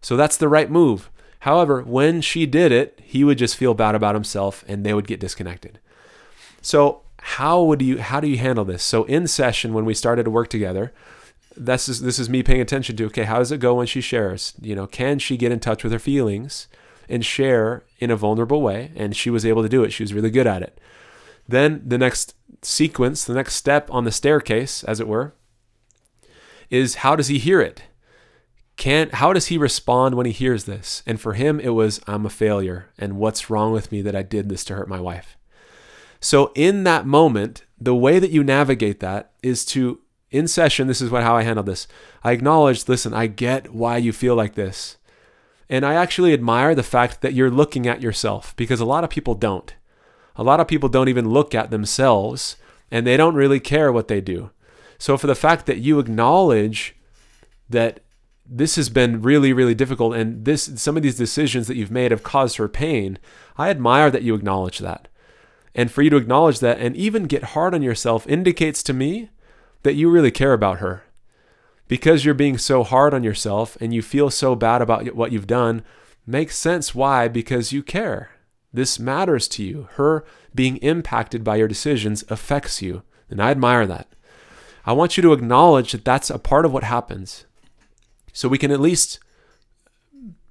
So 0.01 0.17
that's 0.17 0.37
the 0.37 0.49
right 0.49 0.71
move. 0.71 1.09
However, 1.41 1.83
when 1.83 2.21
she 2.21 2.47
did 2.47 2.73
it, 2.73 3.01
he 3.03 3.23
would 3.23 3.39
just 3.39 3.57
feel 3.57 3.75
bad 3.75 3.95
about 3.95 4.15
himself 4.15 4.65
and 4.67 4.85
they 4.85 4.95
would 4.95 5.07
get 5.07 5.21
disconnected. 5.21 5.79
So 6.63 7.03
how 7.19 7.63
would 7.63 7.83
you 7.83 7.99
how 7.99 8.21
do 8.21 8.29
you 8.29 8.39
handle 8.39 8.65
this? 8.65 8.83
So 8.83 9.05
in 9.05 9.27
session 9.27 9.75
when 9.75 9.85
we 9.85 9.95
started 9.95 10.25
to 10.25 10.31
work 10.31 10.49
together, 10.49 10.93
this 11.57 11.89
is 11.89 12.01
this 12.01 12.19
is 12.19 12.31
me 12.31 12.43
paying 12.43 12.61
attention 12.61 12.97
to 12.97 13.07
okay, 13.07 13.25
how 13.25 13.39
does 13.39 13.53
it 13.53 13.61
go 13.61 13.75
when 13.75 13.87
she 13.87 14.01
shares? 14.01 14.55
You 14.61 14.75
know, 14.75 14.87
can 14.87 15.19
she 15.19 15.37
get 15.37 15.53
in 15.53 15.61
touch 15.61 15.85
with 15.85 15.93
her 15.93 15.99
feelings 15.99 16.69
and 17.09 17.25
share 17.25 17.85
in 17.99 18.11
a 18.11 18.17
vulnerable 18.17 18.63
way? 18.63 18.93
And 18.97 19.15
she 19.15 19.29
was 19.29 19.45
able 19.45 19.63
to 19.63 19.69
do 19.69 19.85
it. 19.85 19.91
She 19.91 20.03
was 20.03 20.15
really 20.15 20.31
good 20.31 20.47
at 20.47 20.63
it. 20.63 20.81
Then 21.47 21.83
the 21.85 21.99
next 21.99 22.35
sequence, 22.63 23.25
the 23.25 23.35
next 23.35 23.55
step 23.57 23.89
on 23.91 24.05
the 24.05 24.13
staircase, 24.13 24.85
as 24.85 25.01
it 25.01 25.09
were, 25.09 25.35
is 26.71 26.97
how 26.97 27.17
does 27.17 27.29
he 27.29 27.39
hear 27.39 27.61
it? 27.61 27.83
Can 28.77 29.11
how 29.11 29.33
does 29.33 29.47
he 29.47 29.59
respond 29.59 30.15
when 30.15 30.27
he 30.27 30.33
hears 30.33 30.65
this? 30.65 31.03
And 31.07 31.21
for 31.21 31.35
him 31.35 31.61
it 31.61 31.71
was 31.71 32.01
I'm 32.07 32.25
a 32.25 32.31
failure 32.31 32.89
and 32.99 33.19
what's 33.19 33.51
wrong 33.51 33.73
with 33.73 33.93
me 33.93 34.01
that 34.03 34.17
I 34.17 34.23
did 34.23 34.49
this 34.49 34.65
to 34.65 34.75
hurt 34.75 34.89
my 34.89 35.01
wife. 35.01 35.37
So 36.23 36.53
in 36.55 36.85
that 36.85 37.05
moment, 37.05 37.65
the 37.81 37.97
way 37.97 38.21
that 38.21 38.31
you 38.31 38.45
navigate 38.45 39.01
that 39.01 39.33
is 39.43 39.65
to 39.67 40.01
in 40.31 40.49
session, 40.49 40.87
this 40.87 41.03
is 41.03 41.11
what 41.11 41.25
how 41.25 41.37
I 41.37 41.43
handled 41.43 41.67
this. 41.67 41.87
I 42.25 42.33
acknowledged, 42.33 42.89
listen, 42.89 43.13
I 43.13 43.27
get 43.27 43.75
why 43.75 43.99
you 43.99 44.13
feel 44.13 44.35
like 44.35 44.55
this. 44.55 44.97
And 45.69 45.85
I 45.85 45.95
actually 45.95 46.33
admire 46.33 46.75
the 46.75 46.83
fact 46.83 47.21
that 47.21 47.35
you're 47.35 47.51
looking 47.51 47.87
at 47.87 48.01
yourself 48.01 48.57
because 48.57 48.81
a 48.81 48.87
lot 48.87 49.05
of 49.05 49.11
people 49.11 49.35
don't. 49.35 49.75
A 50.37 50.43
lot 50.43 50.61
of 50.61 50.69
people 50.69 50.89
don't 50.89 51.09
even 51.09 51.29
look 51.29 51.55
at 51.55 51.71
themselves 51.71 52.57
and 52.91 53.07
they 53.07 53.17
don't 53.17 53.35
really 53.35 53.61
care 53.61 53.93
what 53.93 54.09
they 54.09 54.21
do. 54.21 54.51
So, 54.99 55.19
for 55.19 55.27
the 55.27 55.35
fact 55.35 55.67
that 55.67 55.79
you 55.79 55.99
acknowledge 55.99 56.95
that 57.69 58.01
this 58.47 58.77
has 58.77 58.89
been 58.89 59.23
really, 59.23 59.53
really 59.53 59.75
difficult 59.75 60.15
and 60.15 60.45
this 60.45 60.71
some 60.77 60.97
of 60.97 61.03
these 61.03 61.17
decisions 61.17 61.67
that 61.67 61.77
you've 61.77 61.91
made 61.91 62.11
have 62.11 62.23
caused 62.23 62.57
her 62.57 62.69
pain, 62.69 63.19
I 63.57 63.71
admire 63.71 64.11
that 64.11 64.23
you 64.23 64.35
acknowledge 64.35 64.79
that. 64.79 65.09
And 65.75 65.91
for 65.91 66.03
you 66.03 66.11
to 66.11 66.17
acknowledge 66.17 66.61
that 66.61 66.79
and 66.79 66.97
even 66.97 67.25
get 67.25 67.43
hard 67.43 67.75
on 67.75 67.83
yourself 67.83 68.27
indicates 68.27 68.83
to 68.85 68.93
me 68.93 69.31
that 69.83 69.95
you 69.95 70.11
really 70.11 70.31
care 70.31 70.53
about 70.53 70.79
her. 70.79 71.05
Because 71.89 72.25
you're 72.25 72.35
being 72.35 72.59
so 72.59 72.83
hard 72.83 73.15
on 73.15 73.23
yourself 73.23 73.77
and 73.81 73.93
you 73.93 74.03
feel 74.03 74.31
so 74.31 74.55
bad 74.55 74.83
about 74.83 75.15
what 75.15 75.33
you've 75.33 75.47
done, 75.47 75.83
makes 76.27 76.57
sense 76.57 76.95
why 76.95 77.29
because 77.29 77.73
you 77.73 77.83
care. 77.83 78.31
This 78.73 78.99
matters 78.99 79.49
to 79.49 79.63
you. 79.63 79.89
Her 79.93 80.25
being 80.55 80.79
impacted 80.79 81.45
by 81.45 81.57
your 81.57 81.69
decisions 81.69 82.25
affects 82.29 82.81
you. 82.81 83.03
And 83.29 83.43
I 83.43 83.51
admire 83.51 83.87
that. 83.87 84.09
I 84.85 84.93
want 84.93 85.17
you 85.17 85.23
to 85.23 85.33
acknowledge 85.33 85.93
that 85.93 86.05
that's 86.05 86.31
a 86.31 86.39
part 86.39 86.65
of 86.65 86.73
what 86.73 86.85
happens. 86.85 87.45
So 88.33 88.49
we 88.49 88.59
can 88.59 88.71
at 88.71 88.81
least 88.81 89.19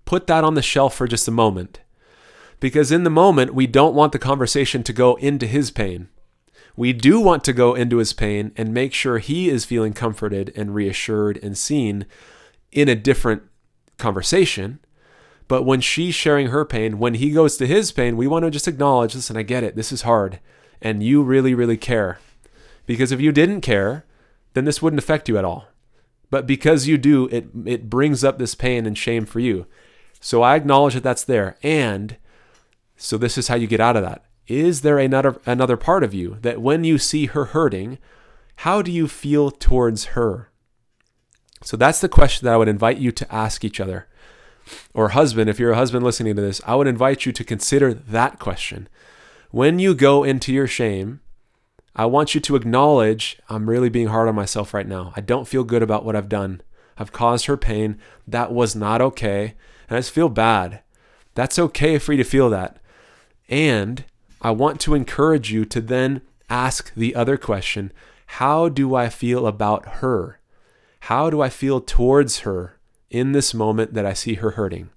put 0.06 0.28
that 0.28 0.44
on 0.44 0.54
the 0.54 0.62
shelf 0.62 0.96
for 0.96 1.08
just 1.08 1.28
a 1.28 1.32
moment. 1.32 1.81
Because 2.62 2.92
in 2.92 3.04
the 3.04 3.10
moment, 3.10 3.56
we 3.56 3.68
don't 3.68 3.96
want 3.96 4.14
the 4.14 4.20
conversation 4.20 4.84
to 4.84 4.94
go 4.94 5.16
into 5.16 5.48
his 5.48 5.72
pain. 5.72 6.08
We 6.78 6.94
do 6.94 7.20
want 7.20 7.44
to 7.46 7.54
go 7.54 7.74
into 7.74 7.98
his 7.98 8.14
pain 8.14 8.54
and 8.56 8.74
make 8.74 8.94
sure 8.94 9.18
he 9.18 9.50
is 9.50 9.66
feeling 9.66 9.92
comforted 9.92 10.54
and 10.56 10.74
reassured 10.74 11.38
and 11.44 11.58
seen 11.58 12.06
in 12.72 12.88
a 12.88 12.96
different 12.96 13.42
conversation. 13.98 14.80
But 15.48 15.64
when 15.64 15.82
she's 15.82 16.16
sharing 16.16 16.48
her 16.48 16.64
pain, 16.64 17.00
when 17.00 17.16
he 17.16 17.32
goes 17.32 17.58
to 17.58 17.68
his 17.68 17.92
pain, 17.92 18.16
we 18.16 18.28
want 18.28 18.46
to 18.46 18.52
just 18.52 18.68
acknowledge 18.68 19.16
listen, 19.16 19.36
I 19.36 19.42
get 19.42 19.64
it. 19.64 19.76
This 19.76 19.92
is 19.92 20.04
hard. 20.04 20.40
And 20.82 21.04
you 21.04 21.24
really, 21.24 21.56
really 21.56 21.78
care. 21.78 22.20
Because 22.86 23.12
if 23.12 23.20
you 23.20 23.32
didn't 23.32 23.62
care, 23.62 24.06
then 24.54 24.66
this 24.66 24.84
wouldn't 24.84 25.02
affect 25.02 25.28
you 25.28 25.38
at 25.38 25.46
all. 25.46 25.66
But 26.30 26.46
because 26.46 26.88
you 26.88 27.00
do, 27.00 27.28
it, 27.30 27.48
it 27.66 27.90
brings 27.90 28.24
up 28.24 28.38
this 28.38 28.54
pain 28.54 28.86
and 28.86 28.98
shame 28.98 29.26
for 29.26 29.40
you. 29.40 29.66
So 30.20 30.44
I 30.44 30.56
acknowledge 30.56 30.94
that 30.94 31.04
that's 31.04 31.24
there. 31.24 31.58
And 31.64 32.18
so 33.02 33.18
this 33.18 33.36
is 33.36 33.48
how 33.48 33.56
you 33.56 33.66
get 33.66 33.80
out 33.80 33.98
of 33.98 34.04
that. 34.04 34.24
Is 34.48 34.82
there 34.82 35.00
another 35.00 35.42
another 35.48 35.76
part 35.76 36.04
of 36.04 36.14
you 36.14 36.38
that 36.42 36.62
when 36.62 36.84
you 36.84 37.00
see 37.00 37.26
her 37.26 37.46
hurting, 37.46 37.98
how 38.58 38.84
do 38.84 38.92
you 38.92 39.08
feel 39.08 39.50
towards 39.50 40.06
her? 40.14 40.52
So 41.64 41.76
that's 41.76 42.00
the 42.00 42.10
question 42.10 42.46
that 42.46 42.54
I 42.54 42.58
would 42.58 42.68
invite 42.68 43.00
you 43.00 43.12
to 43.12 43.34
ask 43.34 43.64
each 43.64 43.80
other. 43.80 44.08
Or 44.94 45.10
husband, 45.10 45.50
if 45.50 45.60
you're 45.60 45.72
a 45.72 45.76
husband 45.76 46.06
listening 46.06 46.36
to 46.36 46.42
this, 46.42 46.62
I 46.66 46.76
would 46.76 46.86
invite 46.86 47.26
you 47.26 47.32
to 47.32 47.44
consider 47.44 47.92
that 47.92 48.38
question. 48.38 48.88
When 49.50 49.80
you 49.80 49.96
go 49.96 50.24
into 50.24 50.54
your 50.54 50.68
shame, 50.68 51.22
I 51.96 52.06
want 52.06 52.36
you 52.36 52.42
to 52.42 52.56
acknowledge 52.56 53.40
I'm 53.50 53.68
really 53.68 53.90
being 53.90 54.08
hard 54.08 54.30
on 54.30 54.36
myself 54.36 54.76
right 54.76 54.88
now. 54.88 55.12
I 55.16 55.22
don't 55.22 55.48
feel 55.48 55.64
good 55.64 55.82
about 55.82 56.06
what 56.06 56.16
I've 56.16 56.30
done. 56.30 56.62
I've 56.98 57.12
caused 57.12 57.48
her 57.48 57.58
pain. 57.58 57.98
That 58.28 58.54
was 58.54 58.76
not 58.76 59.02
okay. 59.02 59.56
And 59.90 59.98
I 59.98 60.00
just 60.00 60.12
feel 60.12 60.30
bad. 60.30 60.84
That's 61.34 61.58
okay 61.58 61.98
for 61.98 62.14
you 62.14 62.24
to 62.24 62.30
feel 62.30 62.50
that. 62.52 62.78
And 63.52 64.06
I 64.42 64.52
want 64.52 64.80
to 64.82 64.96
encourage 64.96 65.52
you 65.52 65.66
to 65.66 65.82
then 65.82 66.22
ask 66.50 66.94
the 66.96 67.14
other 67.14 67.38
question 67.38 67.92
How 68.26 68.70
do 68.70 68.96
I 68.96 69.10
feel 69.10 69.46
about 69.46 69.86
her? 69.98 70.40
How 71.02 71.30
do 71.30 71.42
I 71.42 71.50
feel 71.50 71.82
towards 71.82 72.40
her 72.40 72.80
in 73.10 73.34
this 73.34 73.54
moment 73.54 73.94
that 73.94 74.06
I 74.06 74.14
see 74.14 74.36
her 74.36 74.52
hurting? 74.52 74.90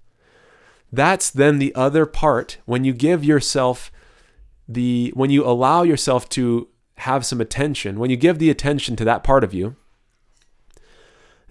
That's 0.91 1.29
then 1.29 1.59
the 1.59 1.75
other 1.75 2.05
part 2.05 2.57
when 2.65 2.85
you 2.85 2.93
give 2.93 3.25
yourself 3.25 3.91
the, 4.67 5.11
when 5.15 5.29
you 5.29 5.45
allow 5.45 5.83
yourself 5.83 6.29
to 6.29 6.69
have 6.99 7.25
some 7.25 7.41
attention, 7.41 7.99
when 7.99 8.09
you 8.09 8.15
give 8.15 8.39
the 8.39 8.49
attention 8.49 8.95
to 8.95 9.05
that 9.05 9.23
part 9.23 9.43
of 9.43 9.53
you, 9.53 9.75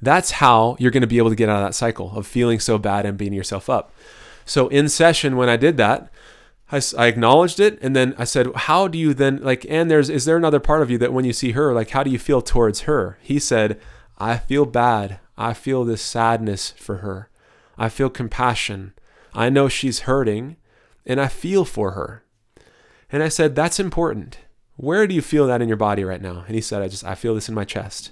that's 0.01 0.33
how 0.33 0.77
you're 0.79 0.91
going 0.91 1.03
to 1.03 1.07
be 1.07 1.19
able 1.19 1.31
to 1.31 1.37
get 1.37 1.49
out 1.49 1.63
of 1.63 1.69
that 1.69 1.75
cycle 1.75 2.17
of 2.17 2.27
feeling 2.27 2.59
so 2.59 2.79
bad 2.79 3.05
and 3.05 3.19
beating 3.19 3.35
yourself 3.35 3.69
up. 3.69 3.93
So 4.45 4.69
in 4.69 4.89
session, 4.89 5.37
when 5.37 5.49
I 5.49 5.57
did 5.57 5.77
that, 5.77 6.11
I, 6.73 6.81
I 6.97 7.07
acknowledged 7.07 7.61
it 7.61 7.79
and 7.83 7.95
then 7.95 8.15
I 8.19 8.25
said, 8.25 8.49
How 8.55 8.89
do 8.89 8.99
you 8.99 9.15
then, 9.15 9.43
like, 9.43 9.67
and 9.69 9.91
there's, 9.91 10.11
is 10.11 10.25
there 10.25 10.37
another 10.37 10.61
part 10.61 10.83
of 10.83 10.91
you 10.91 10.99
that 10.99 11.13
when 11.13 11.25
you 11.25 11.33
see 11.33 11.53
her, 11.53 11.73
like, 11.73 11.91
how 11.91 12.03
do 12.03 12.11
you 12.11 12.19
feel 12.19 12.43
towards 12.43 12.83
her? 12.83 13.19
He 13.23 13.39
said, 13.39 13.81
I 14.19 14.39
feel 14.39 14.65
bad. 14.65 15.21
I 15.37 15.53
feel 15.53 15.85
this 15.85 16.03
sadness 16.03 16.71
for 16.73 16.99
her. 16.99 17.29
I 17.77 17.89
feel 17.89 18.09
compassion. 18.09 18.95
I 19.35 19.51
know 19.51 19.69
she's 19.69 20.01
hurting 20.01 20.57
and 21.05 21.21
I 21.21 21.29
feel 21.29 21.65
for 21.65 21.93
her. 21.93 22.25
And 23.11 23.23
I 23.23 23.29
said, 23.29 23.55
That's 23.55 23.81
important. 23.81 24.39
Where 24.77 25.07
do 25.07 25.15
you 25.15 25.23
feel 25.23 25.47
that 25.47 25.63
in 25.63 25.69
your 25.69 25.77
body 25.77 26.05
right 26.05 26.23
now? 26.23 26.45
And 26.47 26.55
he 26.55 26.61
said, 26.61 26.83
I 26.83 26.89
just, 26.89 27.05
I 27.05 27.15
feel 27.15 27.35
this 27.35 27.49
in 27.49 27.55
my 27.55 27.65
chest. 27.65 28.11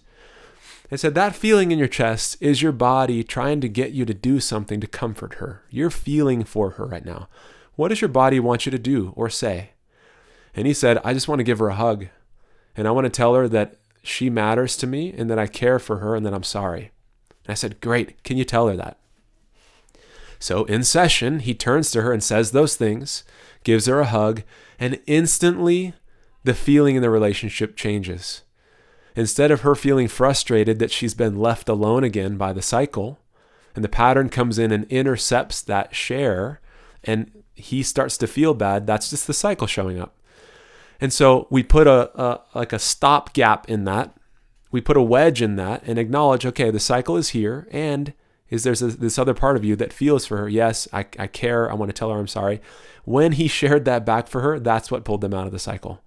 I 0.91 0.97
said, 0.97 1.15
That 1.15 1.35
feeling 1.35 1.73
in 1.73 1.79
your 1.79 1.89
chest 1.89 2.37
is 2.41 2.63
your 2.63 2.73
body 2.73 3.25
trying 3.25 3.61
to 3.63 3.69
get 3.69 3.93
you 3.93 4.05
to 4.05 4.15
do 4.15 4.41
something 4.41 4.81
to 4.81 4.87
comfort 4.87 5.35
her. 5.35 5.63
You're 5.71 5.91
feeling 5.91 6.45
for 6.45 6.71
her 6.71 6.87
right 6.87 7.05
now. 7.05 7.29
What 7.77 7.89
does 7.89 8.01
your 8.01 8.09
body 8.09 8.39
want 8.39 8.67
you 8.67 8.73
to 8.73 8.79
do 8.79 9.13
or 9.17 9.31
say? 9.31 9.71
And 10.55 10.67
he 10.67 10.75
said, 10.75 10.99
I 11.05 11.15
just 11.15 11.29
want 11.29 11.41
to 11.41 11.45
give 11.45 11.59
her 11.59 11.69
a 11.69 11.75
hug. 11.75 12.07
And 12.77 12.87
I 12.87 12.91
want 12.91 13.05
to 13.07 13.11
tell 13.11 13.35
her 13.35 13.49
that 13.49 13.77
she 14.03 14.29
matters 14.29 14.77
to 14.79 14.87
me 14.87 15.13
and 15.17 15.31
that 15.31 15.39
I 15.39 15.47
care 15.47 15.79
for 15.79 15.99
her 15.99 16.15
and 16.15 16.27
that 16.27 16.35
I'm 16.35 16.43
sorry. 16.43 16.91
And 17.45 17.53
I 17.53 17.55
said, 17.55 17.81
Great. 17.81 18.23
Can 18.23 18.37
you 18.37 18.45
tell 18.45 18.69
her 18.69 18.77
that? 18.77 18.99
So 20.39 20.65
in 20.65 20.83
session, 20.83 21.39
he 21.39 21.55
turns 21.55 21.91
to 21.93 22.03
her 22.03 22.13
and 22.13 22.23
says 22.23 22.51
those 22.51 22.75
things, 22.77 23.23
gives 23.63 23.87
her 23.87 24.01
a 24.01 24.07
hug, 24.07 24.43
and 24.79 24.99
instantly 25.07 25.95
the 26.43 26.55
feeling 26.55 26.97
in 26.97 27.03
the 27.03 27.11
relationship 27.11 27.77
changes. 27.77 28.43
Instead 29.15 29.51
of 29.51 29.61
her 29.61 29.75
feeling 29.75 30.09
frustrated 30.09 30.79
that 30.79 30.91
she's 30.91 31.15
been 31.15 31.39
left 31.39 31.69
alone 31.69 32.03
again 32.03 32.37
by 32.37 32.53
the 32.53 32.63
cycle, 32.63 33.21
and 33.75 33.85
the 33.85 33.89
pattern 33.89 34.29
comes 34.29 34.59
in 34.59 34.73
and 34.73 34.85
intercepts 34.87 35.63
that 35.63 35.95
share, 35.95 36.61
and 37.05 37.42
he 37.63 37.83
starts 37.83 38.19
to 38.19 38.27
feel 38.27 38.55
bad, 38.55 38.87
that's 38.87 39.11
just 39.11 39.27
the 39.27 39.35
cycle 39.35 39.67
showing 39.67 40.01
up. 40.01 40.15
And 41.01 41.13
so 41.13 41.47
we 41.51 41.63
put 41.63 41.87
a, 41.87 42.11
a 42.21 42.41
like 42.55 42.73
a 42.73 42.79
stop 42.79 43.33
gap 43.33 43.69
in 43.69 43.85
that. 43.85 44.15
We 44.71 44.81
put 44.81 44.97
a 44.97 45.03
wedge 45.03 45.43
in 45.43 45.57
that 45.57 45.83
and 45.85 45.99
acknowledge, 45.99 46.47
okay, 46.47 46.71
the 46.71 46.81
cycle 46.81 47.17
is 47.17 47.31
here, 47.31 47.69
and 47.71 48.15
is 48.51 48.65
there's 48.65 48.81
this 48.81 49.19
other 49.19 49.35
part 49.35 49.57
of 49.57 49.65
you 49.65 49.77
that 49.77 49.93
feels 49.93 50.27
for 50.27 50.37
her. 50.39 50.49
Yes, 50.49 50.87
I, 50.93 51.07
I 51.19 51.27
care. 51.27 51.71
I 51.71 51.75
want 51.75 51.89
to 51.89 51.93
tell 51.93 52.11
her 52.11 52.19
I'm 52.19 52.27
sorry. 52.27 52.61
When 53.05 53.33
he 53.33 53.49
shared 53.49 53.85
that 53.85 54.05
back 54.05 54.29
for 54.29 54.43
her, 54.43 54.59
that's 54.61 54.91
what 54.91 55.05
pulled 55.05 55.23
them 55.23 55.35
out 55.35 55.47
of 55.47 55.53
the 55.53 55.59
cycle. 55.59 56.03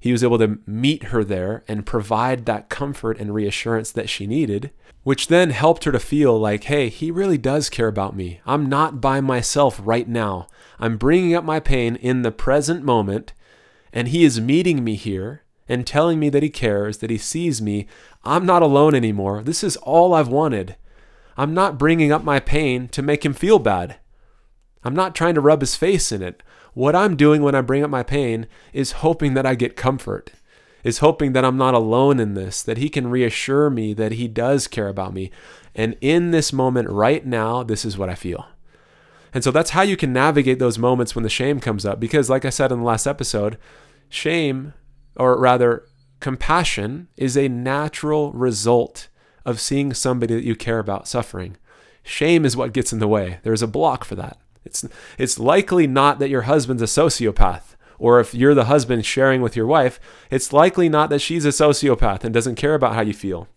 He 0.00 0.12
was 0.12 0.22
able 0.22 0.38
to 0.38 0.58
meet 0.66 1.04
her 1.04 1.24
there 1.24 1.64
and 1.66 1.86
provide 1.86 2.44
that 2.44 2.68
comfort 2.68 3.18
and 3.18 3.32
reassurance 3.32 3.90
that 3.92 4.10
she 4.10 4.26
needed, 4.26 4.70
which 5.02 5.28
then 5.28 5.50
helped 5.50 5.84
her 5.84 5.92
to 5.92 5.98
feel 5.98 6.38
like, 6.38 6.64
hey, 6.64 6.88
he 6.88 7.10
really 7.10 7.38
does 7.38 7.70
care 7.70 7.88
about 7.88 8.14
me. 8.14 8.40
I'm 8.44 8.68
not 8.68 9.00
by 9.00 9.20
myself 9.22 9.80
right 9.82 10.08
now. 10.08 10.46
I'm 10.78 10.96
bringing 10.96 11.34
up 11.34 11.44
my 11.44 11.60
pain 11.60 11.96
in 11.96 12.22
the 12.22 12.32
present 12.32 12.84
moment, 12.84 13.32
and 13.92 14.08
he 14.08 14.24
is 14.24 14.40
meeting 14.40 14.82
me 14.82 14.96
here 14.96 15.42
and 15.68 15.86
telling 15.86 16.18
me 16.18 16.28
that 16.30 16.42
he 16.42 16.50
cares, 16.50 16.98
that 16.98 17.10
he 17.10 17.18
sees 17.18 17.62
me. 17.62 17.86
I'm 18.24 18.44
not 18.44 18.62
alone 18.62 18.94
anymore. 18.94 19.42
This 19.42 19.64
is 19.64 19.76
all 19.78 20.14
I've 20.14 20.28
wanted. 20.28 20.76
I'm 21.36 21.54
not 21.54 21.78
bringing 21.78 22.12
up 22.12 22.22
my 22.22 22.40
pain 22.40 22.88
to 22.88 23.02
make 23.02 23.24
him 23.24 23.34
feel 23.34 23.58
bad. 23.58 23.96
I'm 24.82 24.94
not 24.94 25.14
trying 25.14 25.34
to 25.34 25.40
rub 25.40 25.62
his 25.62 25.76
face 25.76 26.12
in 26.12 26.22
it. 26.22 26.42
What 26.74 26.96
I'm 26.96 27.16
doing 27.16 27.42
when 27.42 27.54
I 27.54 27.60
bring 27.60 27.82
up 27.82 27.90
my 27.90 28.02
pain 28.02 28.46
is 28.72 28.92
hoping 28.92 29.34
that 29.34 29.46
I 29.46 29.54
get 29.54 29.76
comfort, 29.76 30.32
is 30.82 30.98
hoping 30.98 31.32
that 31.32 31.44
I'm 31.44 31.56
not 31.56 31.72
alone 31.72 32.18
in 32.18 32.34
this, 32.34 32.62
that 32.64 32.78
He 32.78 32.88
can 32.88 33.08
reassure 33.08 33.70
me 33.70 33.94
that 33.94 34.12
He 34.12 34.28
does 34.28 34.66
care 34.66 34.88
about 34.88 35.14
me. 35.14 35.30
And 35.74 35.96
in 36.00 36.32
this 36.32 36.52
moment 36.52 36.90
right 36.90 37.24
now, 37.24 37.62
this 37.62 37.84
is 37.84 37.96
what 37.96 38.10
I 38.10 38.16
feel. 38.16 38.46
And 39.34 39.44
so 39.44 39.50
that's 39.50 39.70
how 39.70 39.82
you 39.82 39.96
can 39.96 40.12
navigate 40.12 40.58
those 40.58 40.78
moments 40.78 41.14
when 41.14 41.24
the 41.24 41.28
shame 41.28 41.60
comes 41.60 41.84
up. 41.84 42.00
Because, 42.00 42.30
like 42.30 42.44
I 42.44 42.50
said 42.50 42.72
in 42.72 42.78
the 42.78 42.84
last 42.84 43.06
episode, 43.06 43.58
shame, 44.08 44.72
or 45.16 45.38
rather, 45.38 45.84
compassion, 46.20 47.08
is 47.16 47.36
a 47.36 47.48
natural 47.48 48.32
result 48.32 49.08
of 49.44 49.60
seeing 49.60 49.92
somebody 49.92 50.34
that 50.34 50.44
you 50.44 50.54
care 50.54 50.78
about 50.78 51.08
suffering. 51.08 51.56
Shame 52.02 52.44
is 52.44 52.56
what 52.56 52.72
gets 52.72 52.92
in 52.92 53.00
the 53.00 53.08
way. 53.08 53.40
There's 53.42 53.62
a 53.62 53.66
block 53.66 54.04
for 54.04 54.14
that. 54.14 54.38
It's, 54.64 54.86
it's 55.18 55.38
likely 55.38 55.86
not 55.86 56.18
that 56.20 56.30
your 56.30 56.42
husband's 56.42 56.82
a 56.82 56.86
sociopath 56.86 57.74
or 57.98 58.20
if 58.20 58.34
you're 58.34 58.54
the 58.54 58.64
husband 58.64 59.04
sharing 59.06 59.40
with 59.40 59.56
your 59.56 59.66
wife, 59.66 60.00
it's 60.30 60.52
likely 60.52 60.88
not 60.88 61.10
that 61.10 61.20
she's 61.20 61.44
a 61.44 61.48
sociopath 61.48 62.24
and 62.24 62.34
doesn't 62.34 62.56
care 62.56 62.74
about 62.74 62.94
how 62.94 63.00
you 63.00 63.14
feel. 63.14 63.48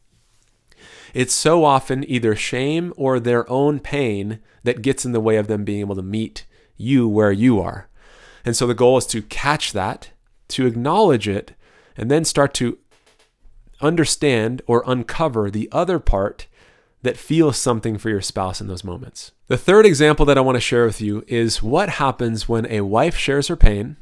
It's 1.17 1.33
so 1.33 1.65
often 1.65 2.07
either 2.07 2.35
shame 2.35 2.93
or 2.95 3.19
their 3.19 3.49
own 3.49 3.79
pain 3.79 4.37
that 4.63 4.83
gets 4.83 5.03
in 5.03 5.13
the 5.13 5.19
way 5.19 5.37
of 5.37 5.47
them 5.47 5.63
being 5.63 5.79
able 5.79 5.95
to 5.95 6.03
meet 6.03 6.45
you 6.75 7.07
where 7.07 7.31
you 7.31 7.59
are. 7.59 7.89
And 8.45 8.55
so 8.55 8.67
the 8.67 8.75
goal 8.75 8.99
is 8.99 9.07
to 9.07 9.23
catch 9.23 9.73
that, 9.73 10.11
to 10.49 10.67
acknowledge 10.67 11.27
it, 11.27 11.55
and 11.97 12.11
then 12.11 12.23
start 12.23 12.53
to 12.53 12.77
understand 13.81 14.61
or 14.67 14.83
uncover 14.85 15.49
the 15.49 15.67
other 15.71 15.97
part 15.97 16.45
that 17.01 17.17
feels 17.17 17.57
something 17.57 17.97
for 17.97 18.11
your 18.11 18.21
spouse 18.21 18.61
in 18.61 18.67
those 18.67 18.83
moments. 18.83 19.31
The 19.47 19.57
third 19.57 19.87
example 19.87 20.23
that 20.27 20.37
I 20.37 20.41
want 20.41 20.57
to 20.57 20.61
share 20.61 20.85
with 20.85 21.01
you 21.01 21.23
is 21.27 21.63
what 21.63 21.89
happens 21.89 22.47
when 22.47 22.67
a 22.67 22.81
wife 22.81 23.17
shares 23.17 23.47
her 23.47 23.55
pain, 23.55 23.97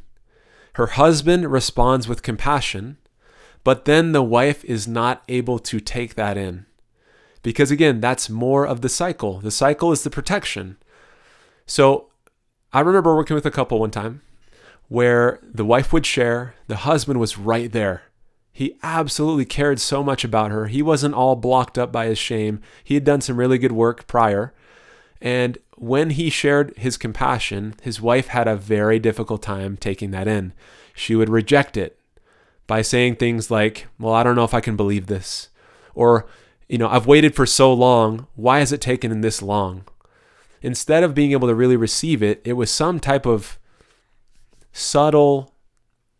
her 0.74 0.88
husband 0.88 1.50
responds 1.50 2.10
with 2.10 2.24
compassion, 2.24 2.98
but 3.64 3.86
then 3.86 4.12
the 4.12 4.22
wife 4.22 4.66
is 4.66 4.86
not 4.86 5.24
able 5.30 5.60
to 5.60 5.80
take 5.80 6.16
that 6.16 6.36
in. 6.36 6.66
Because 7.46 7.72
again, 7.72 8.02
that's 8.02 8.30
more 8.30 8.66
of 8.66 8.82
the 8.82 8.90
cycle. 8.90 9.40
The 9.40 9.52
cycle 9.52 9.92
is 9.92 10.04
the 10.04 10.10
protection. 10.10 10.78
So 11.66 12.08
I 12.74 12.80
remember 12.82 13.16
working 13.16 13.36
with 13.36 13.46
a 13.46 13.52
couple 13.52 13.80
one 13.80 13.92
time 13.92 14.22
where 14.90 15.40
the 15.42 15.66
wife 15.66 15.94
would 15.94 16.06
share, 16.06 16.56
the 16.68 16.78
husband 16.78 17.20
was 17.20 17.38
right 17.38 17.72
there 17.72 18.04
he 18.56 18.78
absolutely 18.82 19.44
cared 19.44 19.82
so 19.82 20.02
much 20.02 20.24
about 20.24 20.50
her. 20.50 20.68
He 20.68 20.82
wasn't 20.82 21.14
all 21.14 21.36
blocked 21.36 21.78
up 21.78 21.92
by 21.92 22.06
his 22.06 22.18
shame. 22.18 22.62
He 22.86 22.94
had 22.94 23.04
done 23.04 23.20
some 23.20 23.36
really 23.36 23.58
good 23.58 23.74
work 23.74 24.08
prior. 24.08 24.54
And 25.20 25.58
when 25.76 26.12
he 26.12 26.30
shared 26.30 26.74
his 26.78 26.96
compassion, 26.96 27.76
his 27.82 28.00
wife 28.00 28.28
had 28.28 28.48
a 28.48 28.56
very 28.56 28.98
difficult 28.98 29.42
time 29.42 29.76
taking 29.76 30.12
that 30.12 30.30
in. 30.30 30.54
She 30.94 31.16
would 31.16 31.28
reject 31.28 31.76
it 31.76 32.00
by 32.66 32.82
saying 32.82 33.18
things 33.18 33.52
like, 33.52 33.88
Well, 34.00 34.14
I 34.14 34.24
don't 34.24 34.38
know 34.38 34.46
if 34.46 34.54
I 34.54 34.62
can 34.62 34.78
believe 34.78 35.08
this. 35.08 35.50
Or, 35.94 36.26
you 36.68 36.78
know, 36.78 36.88
I've 36.88 37.08
waited 37.08 37.36
for 37.36 37.46
so 37.46 37.74
long. 37.74 38.28
Why 38.36 38.60
has 38.60 38.72
it 38.72 38.82
taken 38.82 39.12
him 39.12 39.22
this 39.22 39.42
long? 39.42 39.86
Instead 40.62 41.04
of 41.04 41.14
being 41.14 41.32
able 41.32 41.48
to 41.48 41.56
really 41.56 41.78
receive 41.78 42.24
it, 42.24 42.42
it 42.44 42.54
was 42.54 42.72
some 42.72 43.00
type 43.00 43.26
of 43.26 43.60
subtle 44.72 45.54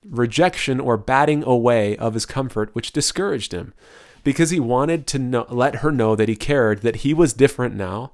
rejection 0.08 0.80
or 0.80 0.98
batting 0.98 1.44
away 1.44 1.98
of 1.98 2.14
his 2.14 2.26
comfort, 2.26 2.70
which 2.74 2.92
discouraged 2.92 3.54
him 3.54 3.74
because 4.24 4.50
he 4.50 4.60
wanted 4.60 5.08
to 5.08 5.20
know, 5.20 5.46
let 5.50 5.78
her 5.78 5.92
know 5.92 6.16
that 6.16 6.30
he 6.30 6.36
cared, 6.36 6.82
that 6.82 6.98
he 6.98 7.14
was 7.14 7.34
different 7.34 7.76
now, 7.76 8.12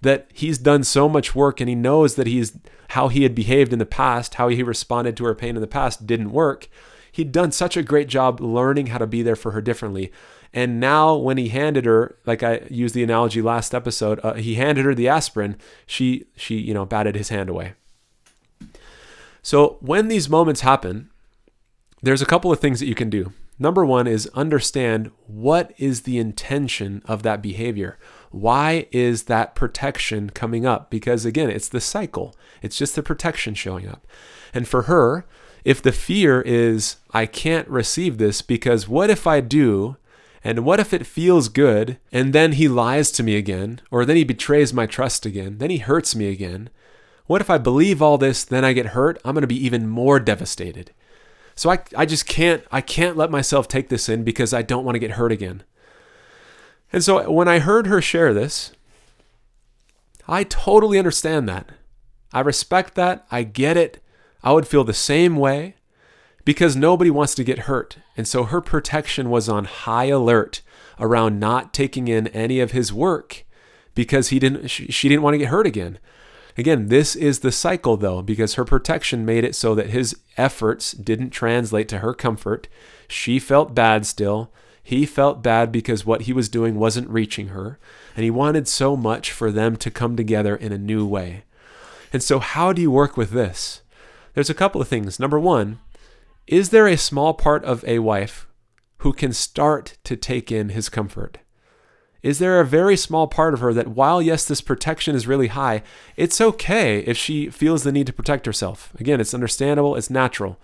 that 0.00 0.28
he's 0.32 0.58
done 0.58 0.84
so 0.84 1.08
much 1.08 1.34
work 1.34 1.60
and 1.60 1.68
he 1.68 1.74
knows 1.74 2.14
that 2.14 2.26
he's 2.26 2.58
how 2.90 3.08
he 3.08 3.22
had 3.22 3.34
behaved 3.34 3.72
in 3.72 3.78
the 3.78 3.86
past, 3.86 4.34
how 4.34 4.48
he 4.48 4.62
responded 4.62 5.16
to 5.16 5.24
her 5.24 5.34
pain 5.34 5.56
in 5.56 5.60
the 5.60 5.66
past 5.66 6.06
didn't 6.06 6.30
work. 6.30 6.68
He'd 7.10 7.32
done 7.32 7.50
such 7.50 7.76
a 7.76 7.82
great 7.82 8.08
job 8.08 8.40
learning 8.40 8.88
how 8.88 8.98
to 8.98 9.06
be 9.06 9.22
there 9.22 9.36
for 9.36 9.52
her 9.52 9.62
differently. 9.62 10.12
And 10.56 10.80
now, 10.80 11.14
when 11.14 11.36
he 11.36 11.50
handed 11.50 11.84
her, 11.84 12.16
like 12.24 12.42
I 12.42 12.62
used 12.70 12.94
the 12.94 13.02
analogy 13.02 13.42
last 13.42 13.74
episode, 13.74 14.18
uh, 14.22 14.34
he 14.34 14.54
handed 14.54 14.86
her 14.86 14.94
the 14.94 15.06
aspirin. 15.06 15.58
She, 15.86 16.24
she, 16.34 16.56
you 16.56 16.72
know, 16.72 16.86
batted 16.86 17.14
his 17.14 17.28
hand 17.28 17.50
away. 17.50 17.74
So 19.42 19.76
when 19.80 20.08
these 20.08 20.30
moments 20.30 20.62
happen, 20.62 21.10
there's 22.02 22.22
a 22.22 22.26
couple 22.26 22.50
of 22.50 22.58
things 22.58 22.80
that 22.80 22.86
you 22.86 22.94
can 22.94 23.10
do. 23.10 23.34
Number 23.58 23.84
one 23.84 24.06
is 24.06 24.30
understand 24.32 25.10
what 25.26 25.74
is 25.76 26.02
the 26.02 26.16
intention 26.16 27.02
of 27.04 27.22
that 27.22 27.42
behavior. 27.42 27.98
Why 28.30 28.86
is 28.92 29.24
that 29.24 29.54
protection 29.54 30.30
coming 30.30 30.64
up? 30.64 30.90
Because 30.90 31.26
again, 31.26 31.50
it's 31.50 31.68
the 31.68 31.82
cycle, 31.82 32.34
it's 32.62 32.78
just 32.78 32.96
the 32.96 33.02
protection 33.02 33.54
showing 33.54 33.86
up. 33.86 34.06
And 34.54 34.66
for 34.66 34.82
her, 34.82 35.26
if 35.66 35.82
the 35.82 35.92
fear 35.92 36.40
is, 36.40 36.96
I 37.10 37.26
can't 37.26 37.68
receive 37.68 38.16
this 38.16 38.40
because 38.40 38.88
what 38.88 39.10
if 39.10 39.26
I 39.26 39.40
do? 39.42 39.96
And 40.46 40.64
what 40.64 40.78
if 40.78 40.92
it 40.92 41.08
feels 41.08 41.48
good 41.48 41.98
and 42.12 42.32
then 42.32 42.52
he 42.52 42.68
lies 42.68 43.10
to 43.10 43.24
me 43.24 43.34
again? 43.34 43.80
Or 43.90 44.04
then 44.04 44.14
he 44.14 44.22
betrays 44.22 44.72
my 44.72 44.86
trust 44.86 45.26
again? 45.26 45.58
Then 45.58 45.70
he 45.70 45.78
hurts 45.78 46.14
me 46.14 46.28
again? 46.30 46.70
What 47.26 47.40
if 47.40 47.50
I 47.50 47.58
believe 47.58 48.00
all 48.00 48.16
this, 48.16 48.44
then 48.44 48.64
I 48.64 48.72
get 48.72 48.94
hurt? 48.94 49.20
I'm 49.24 49.34
going 49.34 49.40
to 49.40 49.48
be 49.48 49.66
even 49.66 49.88
more 49.88 50.20
devastated. 50.20 50.92
So 51.56 51.68
I, 51.68 51.80
I 51.96 52.06
just 52.06 52.28
can't 52.28 52.62
I 52.70 52.80
can't 52.80 53.16
let 53.16 53.28
myself 53.28 53.66
take 53.66 53.88
this 53.88 54.08
in 54.08 54.22
because 54.22 54.54
I 54.54 54.62
don't 54.62 54.84
want 54.84 54.94
to 54.94 55.00
get 55.00 55.12
hurt 55.12 55.32
again. 55.32 55.64
And 56.92 57.02
so 57.02 57.28
when 57.28 57.48
I 57.48 57.58
heard 57.58 57.88
her 57.88 58.00
share 58.00 58.32
this, 58.32 58.70
I 60.28 60.44
totally 60.44 60.96
understand 60.96 61.48
that. 61.48 61.70
I 62.32 62.38
respect 62.38 62.94
that. 62.94 63.26
I 63.32 63.42
get 63.42 63.76
it. 63.76 64.00
I 64.44 64.52
would 64.52 64.68
feel 64.68 64.84
the 64.84 64.94
same 64.94 65.34
way 65.34 65.74
because 66.46 66.76
nobody 66.76 67.10
wants 67.10 67.34
to 67.34 67.44
get 67.44 67.60
hurt. 67.60 67.98
And 68.16 68.26
so 68.26 68.44
her 68.44 68.62
protection 68.62 69.28
was 69.28 69.50
on 69.50 69.66
high 69.66 70.06
alert 70.06 70.62
around 70.98 71.38
not 71.38 71.74
taking 71.74 72.08
in 72.08 72.28
any 72.28 72.60
of 72.60 72.70
his 72.70 72.90
work 72.90 73.44
because 73.94 74.28
he 74.28 74.38
didn't 74.38 74.68
she, 74.68 74.86
she 74.86 75.10
didn't 75.10 75.22
want 75.22 75.34
to 75.34 75.38
get 75.38 75.48
hurt 75.48 75.66
again. 75.66 75.98
Again, 76.56 76.86
this 76.88 77.16
is 77.16 77.40
the 77.40 77.52
cycle 77.52 77.98
though, 77.98 78.22
because 78.22 78.54
her 78.54 78.64
protection 78.64 79.26
made 79.26 79.44
it 79.44 79.54
so 79.54 79.74
that 79.74 79.90
his 79.90 80.16
efforts 80.38 80.92
didn't 80.92 81.30
translate 81.30 81.88
to 81.90 81.98
her 81.98 82.14
comfort. 82.14 82.68
She 83.08 83.38
felt 83.38 83.74
bad 83.74 84.06
still. 84.06 84.50
He 84.82 85.04
felt 85.04 85.42
bad 85.42 85.72
because 85.72 86.06
what 86.06 86.22
he 86.22 86.32
was 86.32 86.48
doing 86.48 86.76
wasn't 86.76 87.10
reaching 87.10 87.48
her. 87.48 87.80
And 88.14 88.22
he 88.22 88.30
wanted 88.30 88.68
so 88.68 88.96
much 88.96 89.32
for 89.32 89.50
them 89.50 89.76
to 89.78 89.90
come 89.90 90.16
together 90.16 90.54
in 90.54 90.72
a 90.72 90.78
new 90.78 91.04
way. 91.04 91.42
And 92.12 92.22
so, 92.22 92.38
how 92.38 92.72
do 92.72 92.80
you 92.80 92.90
work 92.92 93.16
with 93.16 93.32
this? 93.32 93.82
There's 94.36 94.50
a 94.50 94.54
couple 94.54 94.82
of 94.82 94.86
things. 94.86 95.18
Number 95.18 95.40
one, 95.40 95.80
is 96.46 96.70
there 96.70 96.86
a 96.86 96.96
small 96.96 97.34
part 97.34 97.64
of 97.64 97.84
a 97.84 97.98
wife 97.98 98.46
who 98.98 99.12
can 99.12 99.32
start 99.32 99.98
to 100.04 100.16
take 100.16 100.50
in 100.50 100.70
his 100.70 100.88
comfort? 100.88 101.38
is 102.26 102.40
there 102.40 102.58
a 102.58 102.66
very 102.66 102.96
small 102.96 103.28
part 103.28 103.54
of 103.54 103.60
her 103.60 103.72
that 103.72 103.86
while 103.86 104.20
yes 104.20 104.44
this 104.44 104.60
protection 104.60 105.14
is 105.14 105.28
really 105.28 105.46
high 105.46 105.80
it's 106.16 106.40
okay 106.40 106.98
if 107.00 107.16
she 107.16 107.48
feels 107.50 107.84
the 107.84 107.92
need 107.92 108.06
to 108.06 108.12
protect 108.12 108.46
herself? 108.46 108.92
Again 108.98 109.20
it's 109.20 109.32
understandable 109.32 109.94
it's 109.94 110.10
natural. 110.10 110.58